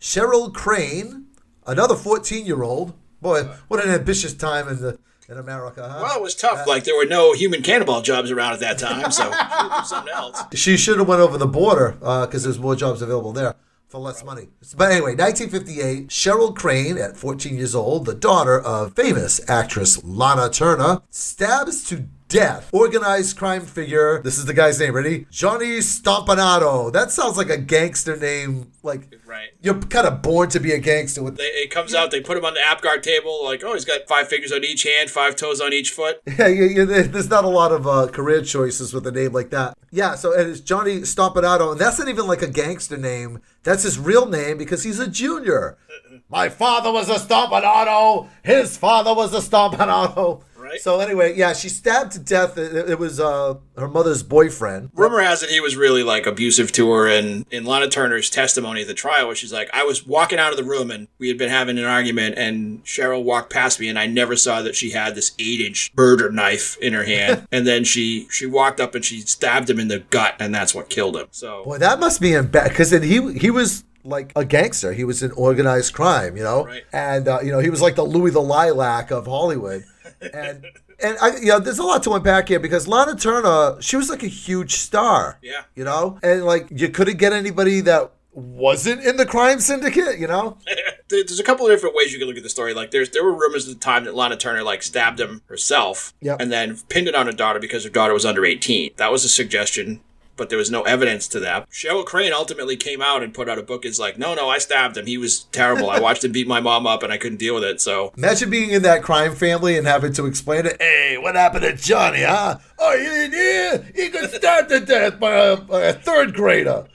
[0.00, 1.26] Cheryl Crane,
[1.66, 2.94] another 14 year old.
[3.20, 6.00] Boy, what an ambitious time in the in America, huh?
[6.02, 6.66] Well, it was tough.
[6.66, 9.30] Like, there were no human cannonball jobs around at that time, so
[9.84, 10.42] something else.
[10.54, 13.54] She should have went over the border uh, because there's more jobs available there
[13.94, 14.48] for less money.
[14.76, 20.50] But anyway, 1958, Cheryl Crane, at 14 years old, the daughter of famous actress Lana
[20.50, 24.20] Turner, stabs to death organized crime figure.
[24.20, 24.94] This is the guy's name.
[24.94, 25.26] Ready?
[25.30, 26.92] Johnny Stompanato.
[26.92, 28.72] That sounds like a gangster name.
[28.82, 29.50] Like Right.
[29.62, 31.36] you're kind of born to be a gangster with.
[31.36, 34.06] They, it comes out, they put him on the Apgar table, like, oh, he's got
[34.08, 36.20] five fingers on each hand, five toes on each foot.
[36.38, 39.50] Yeah, yeah, yeah, there's not a lot of uh, career choices with a name like
[39.50, 39.78] that.
[39.92, 43.40] Yeah, so and it's Johnny Stompanato, and that's not even like a gangster name.
[43.62, 45.78] That's his real name because he's a junior.
[46.28, 48.28] My father was a Stompanato.
[48.42, 50.42] His father was a Stompanato.
[50.74, 50.80] Right.
[50.80, 52.58] So anyway, yeah, she stabbed to death.
[52.58, 54.90] It, it was uh, her mother's boyfriend.
[54.94, 58.82] Rumor has it he was really like abusive to her, and in Lana Turner's testimony
[58.82, 61.28] at the trial, where she's like, I was walking out of the room and we
[61.28, 64.74] had been having an argument, and Cheryl walked past me, and I never saw that
[64.74, 68.80] she had this eight inch murder knife in her hand, and then she she walked
[68.80, 71.28] up and she stabbed him in the gut, and that's what killed him.
[71.30, 74.92] So Boy, that must be in bad because he he was like a gangster.
[74.92, 76.82] He was in organized crime, you know, Right.
[76.92, 79.84] and uh, you know he was like the Louis the Lilac of Hollywood,
[80.20, 80.64] and
[81.02, 84.08] and I you know there's a lot to unpack here because Lana Turner she was
[84.10, 85.62] like a huge star, Yeah.
[85.74, 90.26] you know, and like you couldn't get anybody that wasn't in the crime syndicate, you
[90.26, 90.58] know.
[91.08, 92.74] There's a couple of different ways you can look at the story.
[92.74, 96.12] Like there's there were rumors at the time that Lana Turner like stabbed him herself,
[96.22, 96.40] Yep.
[96.40, 98.92] and then pinned it on her daughter because her daughter was under 18.
[98.96, 100.00] That was a suggestion,
[100.36, 101.68] but there was no evidence to that.
[101.70, 103.84] Cheryl Crane ultimately came out and put out a book.
[103.84, 105.06] Is like, no, no, I stabbed him.
[105.06, 105.90] He was terrible.
[105.90, 107.80] I watched him beat my mom up, and I couldn't deal with it.
[107.80, 110.80] So Imagine being in that crime family and having to explain it.
[110.80, 112.58] Hey, what happened to Johnny, huh?
[112.78, 113.86] Oh, hear?
[113.94, 116.86] He got stabbed to death by a, by a third grader.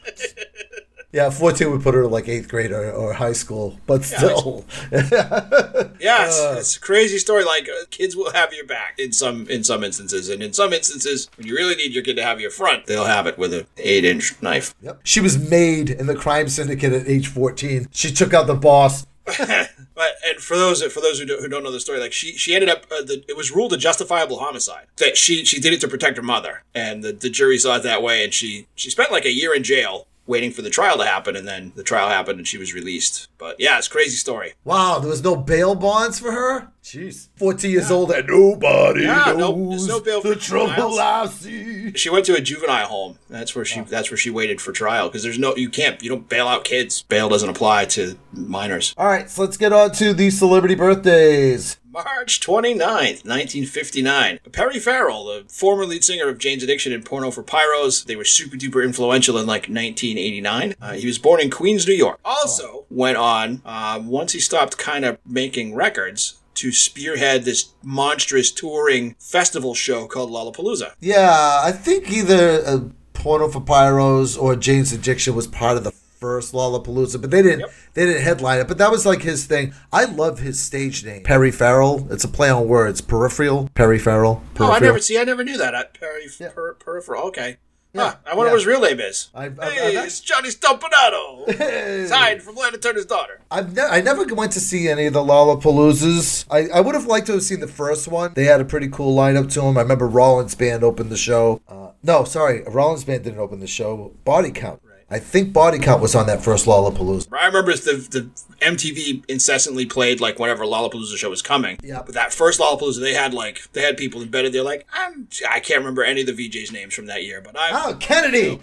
[1.12, 4.64] Yeah, 14 would put her like eighth grade or, or high school, but still.
[4.92, 7.44] yeah, it's, it's a crazy story.
[7.44, 10.72] Like uh, kids will have your back in some in some instances, and in some
[10.72, 13.56] instances, when you really need your kid to have your front, they'll have it with
[13.56, 14.76] an eight inch knife.
[14.84, 15.02] Yep.
[15.04, 17.88] She was made in the crime syndicate at age 14.
[17.92, 19.08] She took out the boss.
[20.00, 22.32] But and for those for those who don't, who don't know the story, like she
[22.38, 25.74] she ended up uh, the, it was ruled a justifiable homicide that she she did
[25.74, 28.66] it to protect her mother, and the, the jury saw it that way, and she
[28.76, 31.74] she spent like a year in jail waiting for the trial to happen, and then
[31.76, 33.28] the trial happened, and she was released.
[33.38, 34.54] But yeah, it's a crazy story.
[34.64, 36.68] Wow, there was no bail bonds for her?
[36.84, 37.28] Jeez.
[37.36, 41.00] 14 years old and nobody Yeah, knows no- there's no bail the for trouble juveniles.
[41.00, 41.94] I see.
[41.96, 43.20] She went to a juvenile home.
[43.30, 46.10] That's where she that's where she waited for trial because there's no you can't you
[46.10, 47.04] don't bail out kids.
[47.04, 48.96] Bail doesn't apply to minors.
[48.98, 51.78] All right, so let's get on to the celebrity birthdays.
[51.92, 54.40] March 29th, 1959.
[54.52, 58.24] Perry Farrell, the former lead singer of Jane's Addiction and Porno for Pyros, they were
[58.24, 60.76] super duper influential in like 1989.
[60.80, 62.20] Uh, he was born in Queens, New York.
[62.24, 68.52] Also went on, uh, once he stopped kind of making records, to spearhead this monstrous
[68.52, 70.92] touring festival show called Lollapalooza.
[71.00, 72.80] Yeah, I think either uh,
[73.14, 77.62] Porno for Pyros or Jane's Addiction was part of the first Lollapalooza, but they didn't
[77.62, 77.72] Yep.
[77.94, 78.68] they didn't headline it.
[78.68, 79.74] But that was like his thing.
[79.92, 82.08] I love his stage name, Perry Farrell.
[82.12, 83.02] It's a play on words.
[83.02, 84.44] Peripheral, Perry Farrell.
[84.60, 85.18] Oh, I never see.
[85.18, 85.74] I never knew that.
[85.74, 87.24] Uh, Perry per, peripheral.
[87.28, 87.58] Okay.
[87.96, 88.52] Huh, I wonder yeah.
[88.52, 89.30] what his real name is.
[89.34, 92.08] I've- I've- hey, I've- it's Johnny Stompanato.
[92.08, 93.40] Signed from Lana Turner's daughter.
[93.50, 96.46] I've ne- I never went to see any of the Lollapaloozas.
[96.52, 98.34] I, I would have liked to have seen the first one.
[98.36, 99.76] They had a pretty cool lineup to them.
[99.76, 101.62] I remember Rollins Band opened the show.
[101.68, 104.14] Uh, no, sorry, Rollins Band didn't open the show.
[104.24, 104.82] Body Count.
[105.12, 107.28] I think Body Count was on that first Lollapalooza.
[107.34, 108.30] I remember the the
[108.64, 111.78] MTV incessantly played like whenever Lollapalooza show was coming.
[111.82, 112.04] Yeah.
[112.06, 114.54] But that first Lollapalooza, they had like they had people embedded.
[114.54, 117.58] They're like, I'm I can't remember any of the VJs names from that year, but
[117.58, 118.60] I Oh, Kennedy.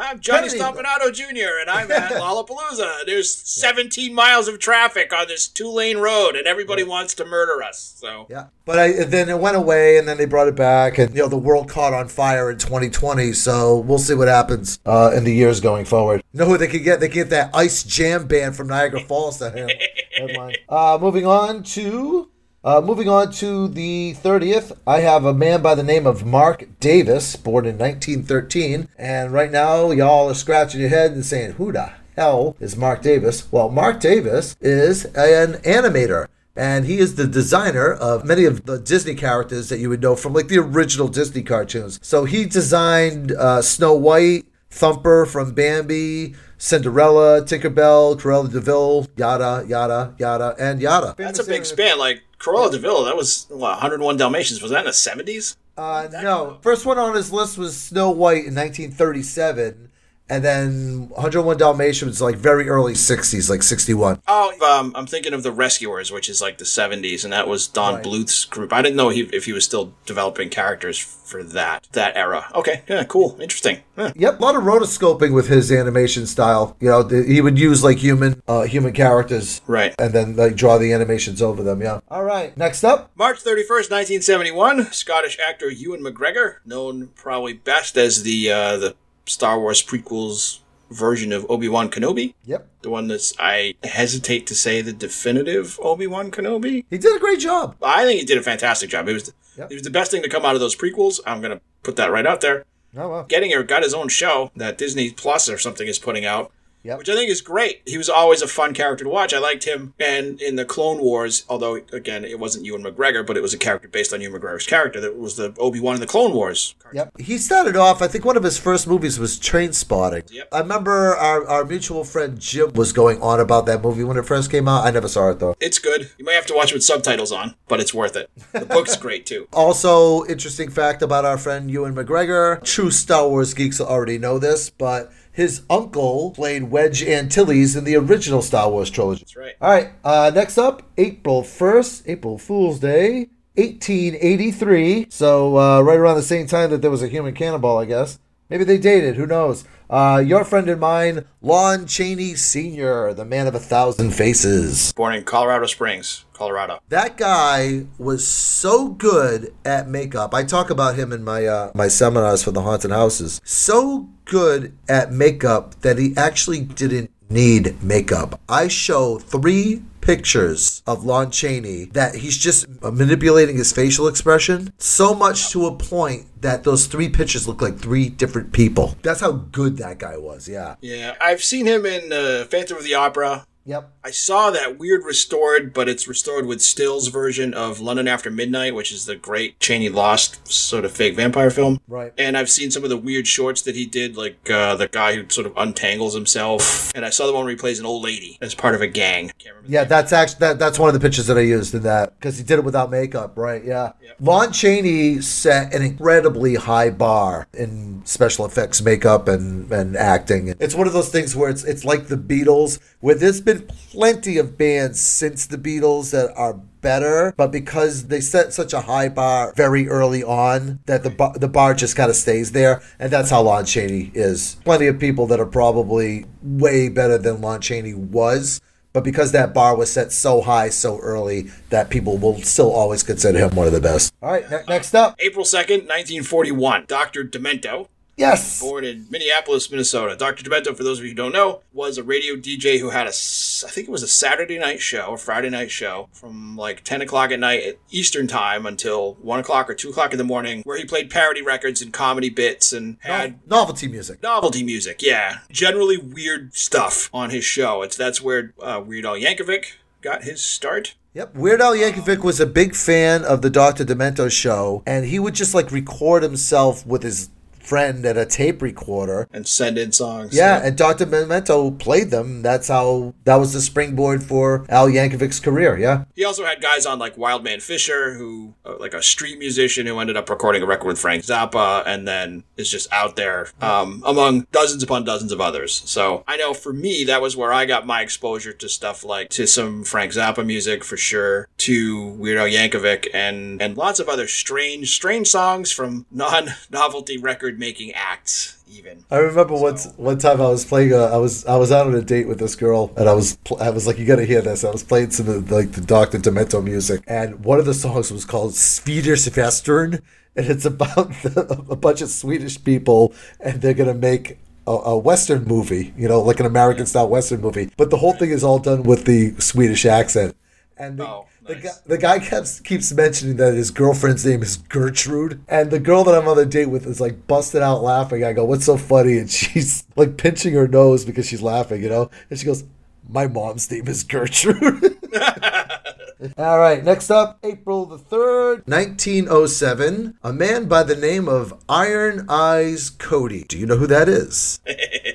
[0.00, 1.60] I'm Johnny Stompanato Jr.
[1.60, 3.04] and I'm at Lollapalooza.
[3.04, 7.62] There's 17 miles of traffic on this two lane road, and everybody wants to murder
[7.62, 7.96] us.
[7.98, 11.14] So Yeah, but I then it went away, and then they brought it back, and
[11.14, 13.34] you know the world caught on fire in 2020.
[13.34, 16.22] So we'll see what happens uh, in the years going forward.
[16.32, 17.00] You know who they could get?
[17.00, 19.68] They could get that Ice Jam band from Niagara Falls to him.
[20.16, 20.56] Headline.
[20.68, 22.30] Uh, moving on to.
[22.62, 26.68] Uh, moving on to the 30th, I have a man by the name of Marc
[26.78, 28.86] Davis, born in 1913.
[28.98, 33.00] And right now, y'all are scratching your head and saying, Who the hell is Marc
[33.00, 33.50] Davis?
[33.50, 38.78] Well, Marc Davis is an animator and he is the designer of many of the
[38.78, 41.98] Disney characters that you would know from like the original Disney cartoons.
[42.02, 49.64] So he designed uh, Snow White, Thumper from Bambi, Cinderella, Tinkerbell, Cruella de Vil, yada
[49.66, 51.14] yada yada and yada.
[51.16, 51.98] that's a big span.
[51.98, 54.62] Like Cruella de Vil, that was what, 101 Dalmatians.
[54.62, 55.56] Was that in the 70s?
[55.76, 59.89] Uh, no, first one on his list was Snow White in 1937.
[60.30, 64.22] And then 101 Dalmatians was like very early 60s, like 61.
[64.28, 67.66] Oh, um, I'm thinking of the Rescuers, which is like the 70s, and that was
[67.66, 68.02] Don Right.
[68.04, 68.72] Bluth's group.
[68.72, 72.48] I didn't know he, if he was still developing characters for that that era.
[72.54, 73.80] Okay, yeah, cool, interesting.
[73.96, 74.12] Huh.
[74.16, 76.76] Yep, a lot of rotoscoping with his animation style.
[76.80, 79.94] You know, th- he would use like human, uh, human characters, Right.
[79.98, 81.82] and then like draw the animations over them.
[81.82, 82.00] Yeah.
[82.08, 82.56] All right.
[82.56, 88.76] Next up, March 31st, 1971, Scottish actor Ewan McGregor, known probably best as the uh,
[88.76, 88.94] the
[89.30, 90.58] Star Wars prequels
[90.90, 92.34] version of Obi-Wan Kenobi.
[92.46, 96.84] Yep, The one that's, I hesitate to say the definitive Obi-Wan Kenobi.
[96.90, 97.76] he did a great job.
[97.80, 99.08] I think he did a fantastic job.
[99.08, 99.70] It was, Yep.
[99.70, 101.20] it was the best thing to come out of those prequels.
[101.26, 102.64] I'm going to put that right out there.
[102.96, 103.24] Oh well.
[103.24, 106.50] Gettinger got his own show that Disney Plus or something is putting out.
[106.82, 106.98] Yep.
[106.98, 107.82] Which I think is great.
[107.86, 109.34] He was always a fun character to watch.
[109.34, 109.94] I liked him.
[109.98, 113.58] And in the Clone Wars, although again it wasn't Ewan McGregor, but it was a
[113.58, 115.00] character based on Ewan McGregor's character.
[115.00, 116.74] That was the Obi Wan in the Clone Wars.
[116.92, 117.20] Yep.
[117.20, 120.30] He started off, I think one of his first movies was Trainspotting.
[120.32, 120.48] Yep.
[120.52, 124.26] I remember our, our mutual friend Jim was going on about that movie when it
[124.26, 124.84] first came out.
[124.84, 125.54] I never saw it though.
[125.60, 126.10] It's good.
[126.18, 128.30] You may have to watch it with subtitles on, but it's worth it.
[128.52, 129.48] The book's great too.
[129.52, 132.62] Also, interesting fact about our friend Ewan McGregor.
[132.64, 137.96] True Star Wars geeks already know this, but his uncle played Wedge Antilles in the
[137.96, 139.20] original Star Wars trilogy.
[139.20, 139.54] That's right.
[139.60, 145.06] All right, uh, next up, April 1st, April Fool's Day, 1883.
[145.10, 148.18] So, uh, right around the same time that there was a human cannonball, I guess.
[148.48, 149.64] Maybe they dated, who knows?
[149.90, 154.92] Uh, your friend and mine, Lon Chaney Sr., the man of a thousand faces.
[154.92, 156.78] Born in Colorado Springs, Colorado.
[156.90, 160.32] That guy was so good at makeup.
[160.32, 163.40] I talk about him in my uh, my seminars for the haunted houses.
[163.42, 168.40] So good at makeup that he actually didn't need makeup.
[168.48, 175.14] I show three pictures of Lon Chaney that he's just manipulating his facial expression so
[175.14, 178.96] much to a point that those three pictures look like three different people.
[179.02, 180.48] That's how good that guy was.
[180.48, 180.76] Yeah.
[180.80, 183.46] Yeah, I've seen him in uh, Phantom of the Opera.
[183.64, 183.92] Yep.
[184.02, 188.74] I saw that weird restored, but it's restored with Stills version of London After Midnight,
[188.74, 191.80] which is the great Chaney Lost sort of fake vampire film.
[191.86, 192.12] Right.
[192.16, 195.14] And I've seen some of the weird shorts that he did, like uh, the guy
[195.14, 196.92] who sort of untangles himself.
[196.94, 198.86] And I saw the one where he plays an old lady as part of a
[198.86, 199.30] gang.
[199.38, 199.68] Can't remember.
[199.68, 202.18] the Yeah, that's actually that, that's one of the pictures that I used in that
[202.18, 203.64] because he did it without makeup, right?
[203.64, 203.92] Yeah.
[204.02, 204.16] Yep.
[204.20, 210.54] Lon Chaney set an incredibly high bar in special effects, makeup, and and acting.
[210.58, 214.38] It's one of those things where it's it's like the Beatles, where there's been plenty
[214.38, 219.08] of bands since the Beatles that are better, but because they set such a high
[219.08, 223.12] bar very early on, that the bar, the bar just kind of stays there, and
[223.12, 224.56] that's how Lon Chaney is.
[224.64, 228.60] Plenty of people that are probably way better than Lon Chaney was.
[228.92, 233.04] But because that bar was set so high so early, that people will still always
[233.04, 234.12] consider him one of the best.
[234.20, 235.14] All right, ne- next up.
[235.20, 236.86] April 2nd, 1941.
[236.88, 237.22] Dr.
[237.22, 237.86] Demento,
[238.20, 238.60] Yes.
[238.60, 240.14] born in Minneapolis, Minnesota.
[240.14, 240.44] Dr.
[240.44, 243.10] Demento, for those of you who don't know, was a radio DJ who had a,
[243.10, 247.00] I think it was a Saturday night show, or Friday night show, from like 10
[247.00, 250.62] o'clock at night at Eastern time until 1 o'clock or 2 o'clock in the morning,
[250.64, 254.22] where he played parody records and comedy bits and had Novelty music.
[254.22, 255.00] novelty music.
[255.02, 257.82] Yeah, generally weird stuff on his show.
[257.82, 260.94] It's that's where uh, Weird Al Yankovic got his start.
[261.14, 261.34] Yep.
[261.34, 263.84] Weird Al Yankovic was a big fan of the Dr.
[263.84, 267.30] Demento show, and he would just like record himself with his
[267.62, 269.28] friend at a tape recorder.
[269.32, 270.34] and send in songs.
[270.34, 271.06] Yeah, and Dr.
[271.06, 272.42] Demento played them.
[272.42, 275.78] That's how that was the springboard for Al Yankovic's career.
[275.78, 276.04] Yeah.
[276.14, 279.86] He also had guys on like Wild Man Fischer, who uh, like a street musician
[279.86, 283.48] who ended up recording a record with Frank Zappa, and then is just out there
[283.60, 285.82] um, among dozens upon dozens of others.
[285.86, 289.28] So I know for me that was where I got my exposure to stuff like
[289.30, 294.08] to some Frank Zappa music for sure, to Weird Al Yankovic, and and lots of
[294.08, 299.04] other strange strange songs from non novelty record record making acts even.
[299.10, 300.94] I remember once one time I was playing.
[300.94, 303.60] I was I was out on a date with this girl, and I was pl-
[303.60, 305.72] I was like, "You got to hear this." I was playing some of the, like
[305.72, 310.00] the Doctor Demento music, and one of the songs was called speeder Western,"
[310.36, 314.38] and it's about the, a bunch of Swedish people, and they're gonna make.
[314.66, 318.12] A, a Western movie, you know, like an American style Western movie, but the whole
[318.12, 320.36] thing is all done with the Swedish accent.
[320.76, 321.64] And the, Oh, the, nice.
[321.64, 326.04] guy, the guy keeps keeps mentioning that his girlfriend's name is Gertrude, and the girl
[326.04, 328.24] that I'm on the date with is like busted out laughing.
[328.24, 331.88] I go, "What's so funny?" And she's like pinching her nose because she's laughing, you
[331.88, 332.10] know.
[332.30, 332.64] And she goes,
[333.08, 334.98] "My mom's name is Gertrude."
[336.36, 340.18] All right, next up, April the 3rd, 1907.
[340.22, 343.44] A man by the name of Iron Eyes Cody.
[343.48, 344.60] Do you know who that is?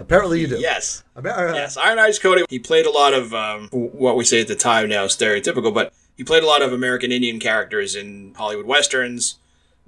[0.00, 0.58] Apparently you do.
[0.58, 1.04] Yes.
[1.54, 2.44] Yes, Iron Eyes Cody.
[2.48, 5.92] He played a lot of um, what we say at the time now stereotypical, but
[6.16, 9.38] he played a lot of American Indian characters in Hollywood westerns,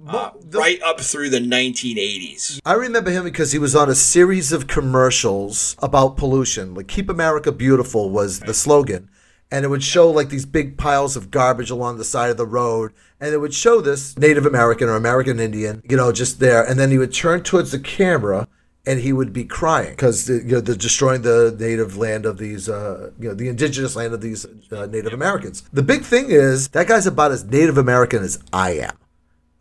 [0.07, 2.59] uh, the- right up through the 1980s.
[2.65, 6.73] I remember him because he was on a series of commercials about pollution.
[6.75, 9.09] Like "Keep America Beautiful" was the slogan,
[9.51, 12.45] and it would show like these big piles of garbage along the side of the
[12.45, 16.63] road, and it would show this Native American or American Indian, you know, just there,
[16.63, 18.47] and then he would turn towards the camera.
[18.85, 22.67] And he would be crying because you know they're destroying the native land of these,
[22.67, 25.63] uh, you know, the indigenous land of these uh, Native Americans.
[25.71, 28.97] The big thing is that guy's about as Native American as I am.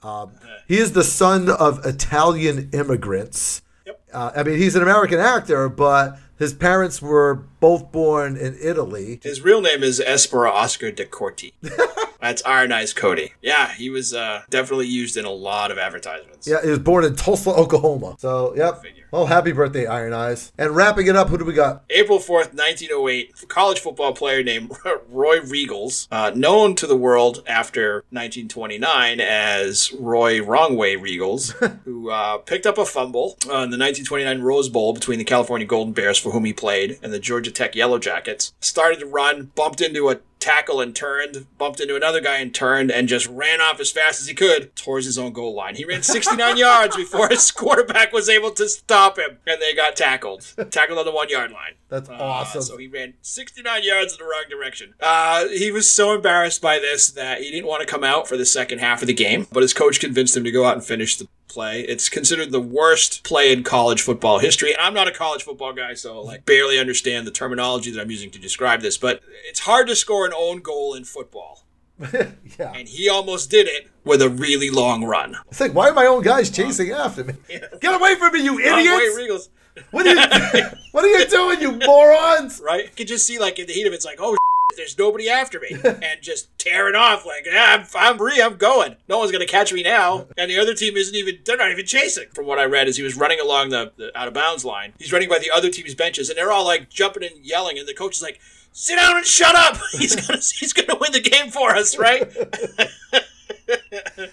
[0.02, 0.32] Um,
[0.66, 3.62] he is the son of Italian immigrants.
[3.86, 4.02] Yep.
[4.12, 9.20] Uh, I mean, he's an American actor, but his parents were both born in Italy.
[9.22, 11.54] His real name is Espera Oscar de Corti.
[12.20, 13.34] That's Iron Eyes Cody.
[13.40, 16.46] Yeah, he was uh, definitely used in a lot of advertisements.
[16.46, 18.16] Yeah, he was born in Tulsa, Oklahoma.
[18.18, 18.82] So, yep.
[18.82, 19.02] Figure.
[19.12, 20.52] Well, happy birthday, Iron Eyes.
[20.56, 21.84] And wrapping it up, who do we got?
[21.90, 24.72] April 4th, 1908, college football player named
[25.08, 31.52] Roy Riegels, uh, known to the world after 1929 as Roy Wrongway Riegels,
[31.84, 35.92] who uh, picked up a fumble in the 1929 Rose Bowl between the California Golden
[35.92, 38.52] Bears, for whom he played, and the Georgia Tech Yellow Jackets.
[38.60, 42.90] Started to run, bumped into a tackle and turned, bumped into another guy and turned,
[42.90, 45.76] and just ran off as fast as he could towards his own goal line.
[45.76, 49.94] He ran 69 yards before his quarterback was able to stop him, and they got
[49.94, 50.52] tackled.
[50.70, 51.74] Tackled on the one yard line.
[51.88, 52.62] That's Uh, awesome.
[52.62, 54.94] So he ran 69 yards in the wrong direction.
[55.00, 58.36] Uh, he was so embarrassed by this that he didn't want to come out for
[58.36, 60.84] the second half of the game, but his coach convinced him to go out and
[60.84, 61.82] finish the play.
[61.82, 64.72] It's considered the worst play in college football history.
[64.72, 68.10] And I'm not a college football guy, so like barely understand the terminology that I'm
[68.10, 71.64] using to describe this, but it's hard to score an own goal in football.
[72.12, 72.72] yeah.
[72.74, 75.36] And he almost did it with a really long run.
[75.48, 76.68] It's like, why are my own guys uh-huh.
[76.68, 77.34] chasing after me?
[77.80, 79.48] Get away from me, you idiots!
[79.90, 80.16] What are you,
[80.92, 82.60] what are you doing, you morons?
[82.64, 82.84] right?
[82.84, 84.36] You could just see like in the heat of it, it's like, oh,
[84.76, 88.96] there's nobody after me, and just tearing off like, yeah, I'm, I'm free, I'm going.
[89.08, 90.26] No one's gonna catch me now.
[90.38, 92.26] And the other team isn't even, they're not even chasing.
[92.34, 94.92] From what I read, is he was running along the, the out of bounds line.
[94.98, 97.86] He's running by the other team's benches, and they're all like jumping and yelling, and
[97.86, 98.40] the coach is like.
[98.74, 99.76] Sit down and shut up.
[99.92, 102.22] He's gonna he's gonna win the game for us, right?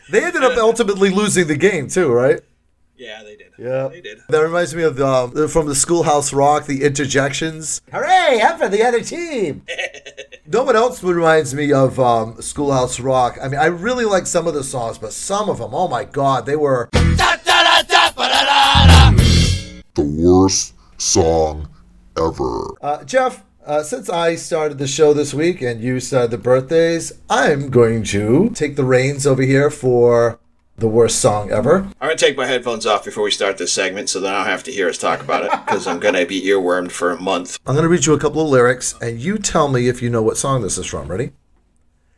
[0.10, 2.40] They ended up ultimately losing the game, too, right?
[3.00, 3.54] yeah, they did.
[3.58, 3.88] Yeah.
[3.88, 4.20] they did.
[4.28, 7.82] That reminds me of um, from the Schoolhouse Rock, the interjections.
[7.92, 8.42] Hooray!
[8.44, 9.64] I'm for the other team.
[10.52, 13.38] No one else reminds me of um, Schoolhouse Rock.
[13.42, 16.06] I mean, I really like some of the songs, but some of them, oh my
[16.06, 16.90] god, they were.
[19.94, 21.70] the worst song
[22.18, 22.74] ever.
[22.82, 27.14] Uh, Jeff, uh, since I started the show this week and you started the birthdays,
[27.30, 30.39] I'm going to take the reins over here for
[30.80, 31.80] the worst song ever.
[32.00, 34.48] I'm gonna take my headphones off before we start this segment, so then I don't
[34.48, 37.60] have to hear us talk about it because I'm gonna be earwormed for a month.
[37.66, 40.10] I'm going to read you a couple of lyrics, and you tell me if you
[40.10, 41.08] know what song this is from.
[41.08, 41.32] Ready?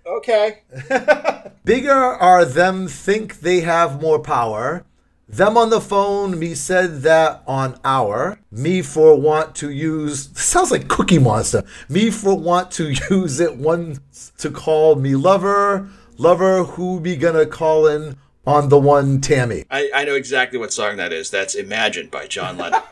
[0.05, 0.59] Okay.
[1.65, 4.85] Bigger are them think they have more power.
[5.27, 8.39] Them on the phone, me said that on our.
[8.51, 10.29] Me for want to use.
[10.39, 11.63] Sounds like Cookie Monster.
[11.87, 15.89] Me for want to use it once to call me lover.
[16.17, 19.65] Lover who be gonna callin' on the one Tammy.
[19.69, 21.29] I, I know exactly what song that is.
[21.29, 22.81] That's Imagine by John Lennon.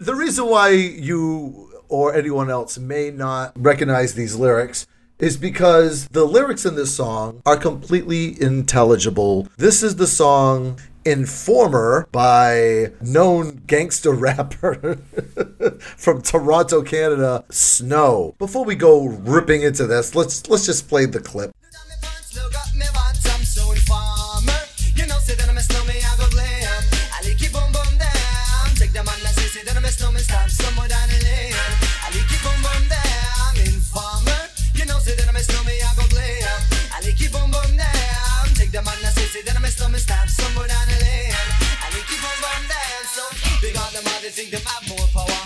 [0.00, 4.86] The reason why you or anyone else may not recognize these lyrics
[5.18, 9.48] is because the lyrics in this song are completely intelligible.
[9.56, 14.98] This is the song Informer by known gangster rapper
[15.96, 18.36] from Toronto, Canada, Snow.
[18.38, 21.50] Before we go ripping into this, let's let's just play the clip.
[38.84, 38.86] Like it boom boom down.
[38.86, 41.32] Take the man that say, say that I'm a snowman, stamp somewhere down the lane.
[41.32, 42.38] I like it boom
[44.38, 45.42] think them have more power.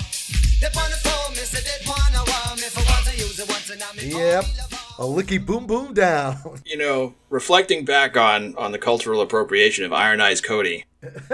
[0.60, 3.48] They on the phone, me say they wanna wow me for once I use it
[3.48, 4.44] once and now me Yep.
[4.44, 4.78] call me lover.
[4.98, 6.36] A licky boom boom down.
[6.66, 10.84] You know, reflecting back on on the cultural appropriation of Iron Eyes Cody,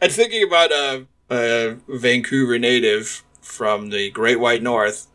[0.00, 5.06] and thinking about a, a Vancouver native from the Great White North,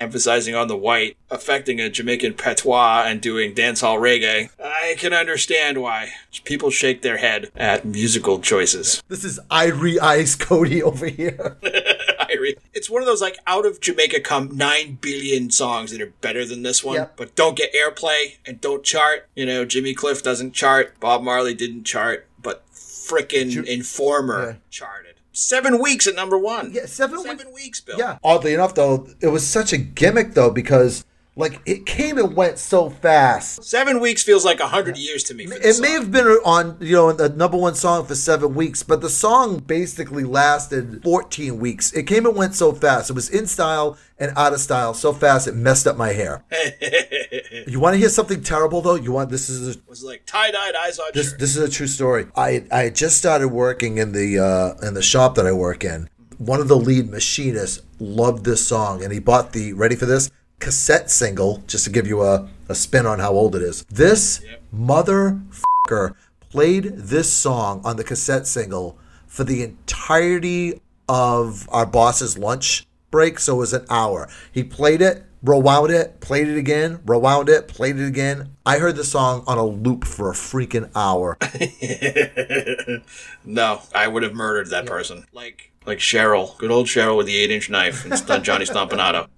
[0.00, 5.80] emphasizing on the white, affecting a Jamaican patois, and doing dancehall reggae, I can understand
[5.80, 6.10] why
[6.44, 9.02] people shake their head at musical choices.
[9.08, 11.56] This is Irie Ice Cody over here.
[11.62, 12.56] Irie.
[12.74, 16.44] It's one of those like out of Jamaica come nine billion songs that are better
[16.44, 17.16] than this one, Yep.
[17.16, 19.26] but don't get airplay and don't chart.
[19.34, 24.54] You know, Jimmy Cliff doesn't chart, Bob Marley didn't chart, but frickin' Informer Yeah.
[24.70, 25.14] charted.
[25.38, 26.72] Seven weeks at number one.
[26.72, 27.96] Yeah, seven Seven weeks, Bill.
[27.96, 28.18] Yeah.
[28.24, 31.04] Oddly enough, though, it was such a gimmick, though, because
[31.38, 33.62] like it came and went so fast.
[33.62, 35.44] Seven weeks feels like a hundred years to me.
[35.44, 39.00] It may have been on, you know, the number one song for seven weeks, but
[39.00, 41.92] the song basically lasted 14 weeks.
[41.92, 43.08] It came and went so fast.
[43.10, 46.44] It was in style and out of style so fast it messed up my hair.
[47.68, 48.96] you want to hear something terrible though?
[48.96, 51.38] You want this is a, was like tie dyed eyes on this shirt.
[51.38, 52.26] this is a true story.
[52.34, 56.10] I I just started working in the uh, in the shop that I work in.
[56.38, 60.30] One of the lead machinists loved this song, and he bought the ready for this
[60.58, 63.84] cassette single just to give you a, a spin on how old it is.
[63.84, 64.40] This
[64.74, 66.14] motherfucker
[66.50, 73.38] played this song on the cassette single for the entirety of our boss's lunch break,
[73.38, 74.28] so it was an hour.
[74.52, 78.50] He played it, rewound it, played it again, rewound it, played it again.
[78.66, 81.38] I heard the song on a loop for a freaking hour.
[83.44, 85.24] No, I would have murdered that person.
[85.32, 89.28] Like like Cheryl, good old Cheryl with the eight inch knife and Johnny Stompanato.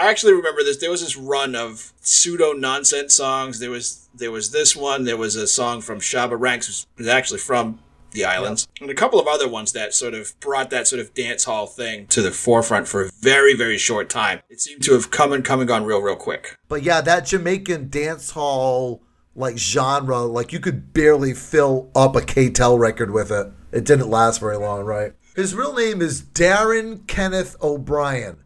[0.00, 0.76] I actually remember this.
[0.76, 3.58] There was this run of pseudo nonsense songs.
[3.58, 5.04] There was there was this one.
[5.04, 7.80] There was a song from Shabba Ranks, who's who's actually from
[8.12, 11.12] the islands, and a couple of other ones that sort of brought that sort of
[11.14, 14.40] dance hall thing to the forefront for a very very short time.
[14.48, 16.56] It seemed to have come and come and gone real real quick.
[16.68, 19.02] But yeah, that Jamaican dance hall
[19.34, 23.46] like genre, like you could barely fill up a K-Tel record with it.
[23.70, 25.12] It didn't last very long, right?
[25.36, 28.38] His real name is Darren Kenneth O'Brien.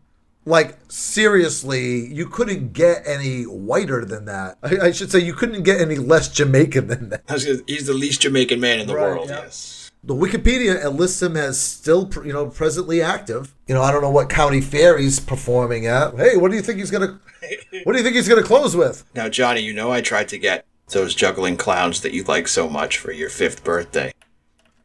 [0.45, 4.59] Like seriously, you couldn't get any whiter than that.
[4.63, 7.23] I, I should say you couldn't get any less Jamaican than that.
[7.29, 9.29] I was gonna- He's the least Jamaican man in the Right, world.
[9.29, 9.43] yeah.
[9.43, 9.91] Yes.
[10.05, 13.55] The Wikipedia lists him as still, you know, presently active.
[13.69, 16.17] You know, I don't know what county fair he's performing at.
[16.17, 17.21] Hey, what do you think he's gonna?
[17.85, 19.05] What do you think he's gonna close with?
[19.15, 22.69] Now, Johnny, you know I tried to get those juggling clowns that you like so
[22.69, 24.13] much for your fifth birthday.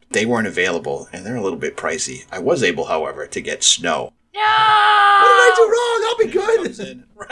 [0.10, 2.26] They weren't available, and they're a little bit pricey.
[2.32, 4.14] I was able, however, to get snow.
[4.38, 6.00] What did I do wrong?
[6.08, 6.80] I'll be good.
[6.80, 7.04] in.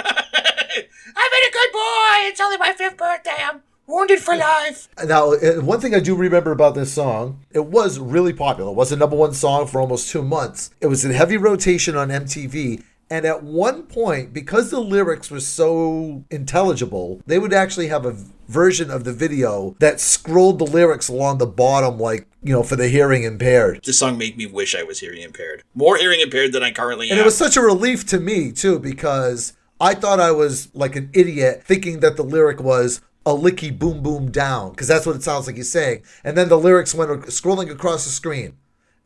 [1.18, 2.28] I've been a good boy.
[2.28, 3.38] It's only my fifth birthday.
[3.38, 4.89] I'm wounded for life.
[5.06, 8.72] Now, uh, one thing I do remember about this song, it was really popular.
[8.72, 10.72] It was a number one song for almost two months.
[10.82, 12.84] It was in heavy rotation on MTV.
[13.10, 18.18] And at one point, because the lyrics were so intelligible, they would actually have a
[18.47, 22.76] version of the video that scrolled the lyrics along the bottom, like, you know, for
[22.76, 23.82] the hearing impaired.
[23.84, 25.64] This song made me wish I was hearing impaired.
[25.76, 27.18] More hearing impaired than I currently And am.
[27.20, 30.95] And it was such a relief to me, too, because I thought I was like
[30.95, 35.16] an idiot thinking that the lyric was a licky boom boom down, because that's what
[35.16, 36.03] it sounds like he's saying.
[36.24, 38.58] And then the lyrics went scrolling across the screen.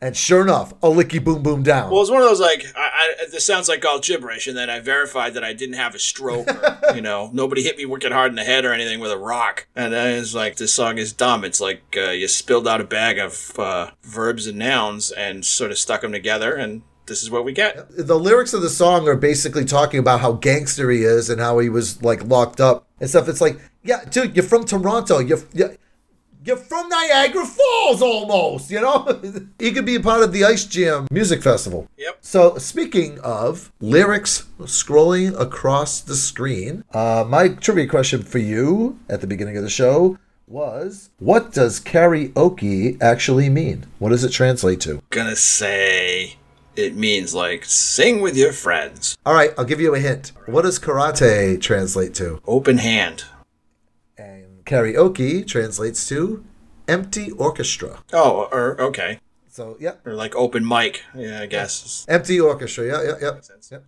[0.02, 1.91] And sure enough, a licky boom boom down.
[1.91, 4.70] well, it's one of those like I, I, this sounds like all gibberish, and then
[4.70, 6.50] I verified that I didn't have a stroke.
[6.50, 9.18] Or, you know, nobody hit me wicked hard in the head or anything with a
[9.18, 9.68] rock.
[9.76, 11.43] And then it's like this song is dumb.
[11.43, 15.72] It's like uh, you spilled out a bag of uh, verbs and nouns and sort
[15.72, 17.88] of stuck them together, and this is what we get.
[17.89, 21.60] the lyrics of the song are basically talking about how gangster he is and how
[21.60, 23.28] he was like locked up and stuff.
[23.28, 25.20] It's like, yeah, dude, you're from Toronto.
[25.20, 25.76] You're you're,
[26.44, 28.72] you're from Niagara Falls almost.
[28.72, 29.22] You know,
[29.60, 31.88] he could be a part of the Ice Jam Music Festival.
[31.98, 32.18] Yep.
[32.22, 39.22] So speaking of lyrics scrolling across the screen, uh, my trivia question for you at
[39.22, 40.18] the beginning of the show
[40.48, 43.86] was, what does karaoke actually mean?
[44.00, 45.02] What does it translate to?
[45.12, 46.38] Gonna say
[46.76, 50.32] it means like sing with your friends, All right, I'll give you a hint.
[50.46, 52.42] What does karate translate to?
[52.48, 53.26] open hand.
[54.70, 56.46] Karaoke translates to
[56.88, 58.04] empty orchestra.
[58.14, 61.04] Oh, or okay, So, yeah, or like open mic.
[61.16, 62.06] Yeah, I guess.
[62.08, 62.86] empty orchestra.
[62.86, 63.42] Yeah, yeah, yeah.
[63.42, 63.70] sense.
[63.72, 63.84] Yep.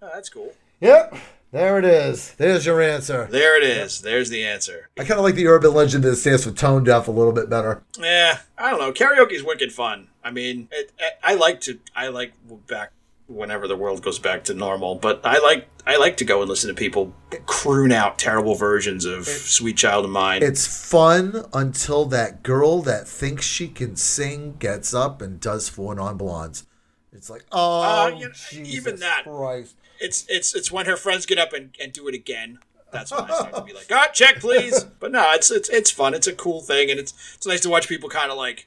[0.00, 0.54] Oh, that's cool.
[0.80, 1.14] Yep.
[1.52, 2.32] There it is.
[2.34, 3.28] There's your answer.
[3.30, 4.00] There it is.
[4.00, 4.88] There's the answer.
[4.98, 7.50] I kind of like the urban legend that stands for tone deaf a little bit
[7.50, 7.82] better.
[7.98, 8.92] Yeah, I don't know.
[8.92, 10.08] Karaoke's wicked fun.
[10.24, 11.78] I mean, it, it, I like to.
[11.94, 12.32] I like
[12.66, 12.92] back
[13.28, 14.94] whenever the world goes back to normal.
[14.96, 17.14] But I like I like to go and listen to people
[17.46, 23.06] croon out terrible versions of "Sweet Child of Mine." It's fun until that girl that
[23.06, 26.64] thinks she can sing gets up and does four non blondes.
[27.12, 29.24] It's like, oh, Uh, you know, even that.
[29.24, 29.74] Christ.
[30.00, 32.58] it's it's it's when her friends get up and, and do it again.
[32.92, 34.84] That's when I start to be like, ah, check please.
[35.00, 36.14] But no, it's it's it's fun.
[36.14, 38.66] It's a cool thing, and it's it's nice to watch people kind of like,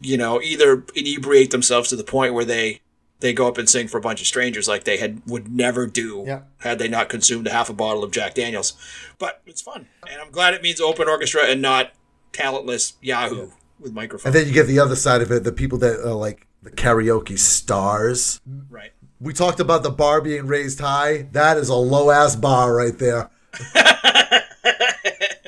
[0.00, 2.80] you know, either inebriate themselves to the point where they
[3.20, 5.86] they go up and sing for a bunch of strangers like they had would never
[5.86, 6.40] do Yeah.
[6.58, 8.74] had they not consumed a half a bottle of Jack Daniels.
[9.18, 11.92] But it's fun, and I'm glad it means open orchestra and not
[12.32, 13.50] talentless Yahoo
[13.80, 14.26] with microphones.
[14.26, 16.70] And then you get the other side of it the people that are like the
[16.70, 18.40] karaoke stars.
[18.70, 18.92] right.
[19.20, 21.26] We talked about the bar being raised high.
[21.32, 23.30] That is a low ass bar right there.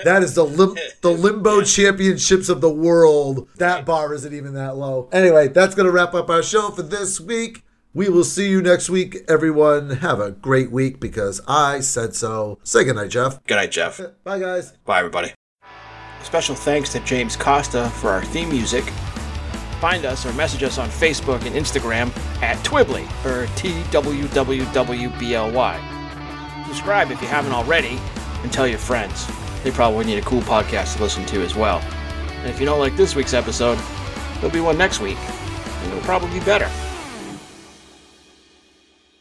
[0.04, 3.48] that is the lim- the limbo championships of the world.
[3.56, 5.08] That bar isn't even that low.
[5.12, 7.62] Anyway, that's gonna wrap up our show for this week.
[7.92, 9.90] We will see you next week, everyone.
[9.90, 12.60] Have a great week because I said so.
[12.62, 13.42] Say goodnight, Jeff.
[13.46, 14.00] Good night, Jeff.
[14.22, 14.72] Bye, guys.
[14.84, 15.32] Bye, everybody.
[16.22, 18.84] Special thanks to James Costa for our theme music.
[19.80, 24.64] Find us or message us on Facebook and Instagram at Twibbly or T W W
[24.72, 26.64] W B L Y.
[26.66, 27.98] Subscribe if you haven't already
[28.42, 29.26] and tell your friends.
[29.62, 31.78] They probably need a cool podcast to listen to as well.
[32.40, 33.78] And if you don't like this week's episode,
[34.36, 36.70] there'll be one next week, and it'll probably be better.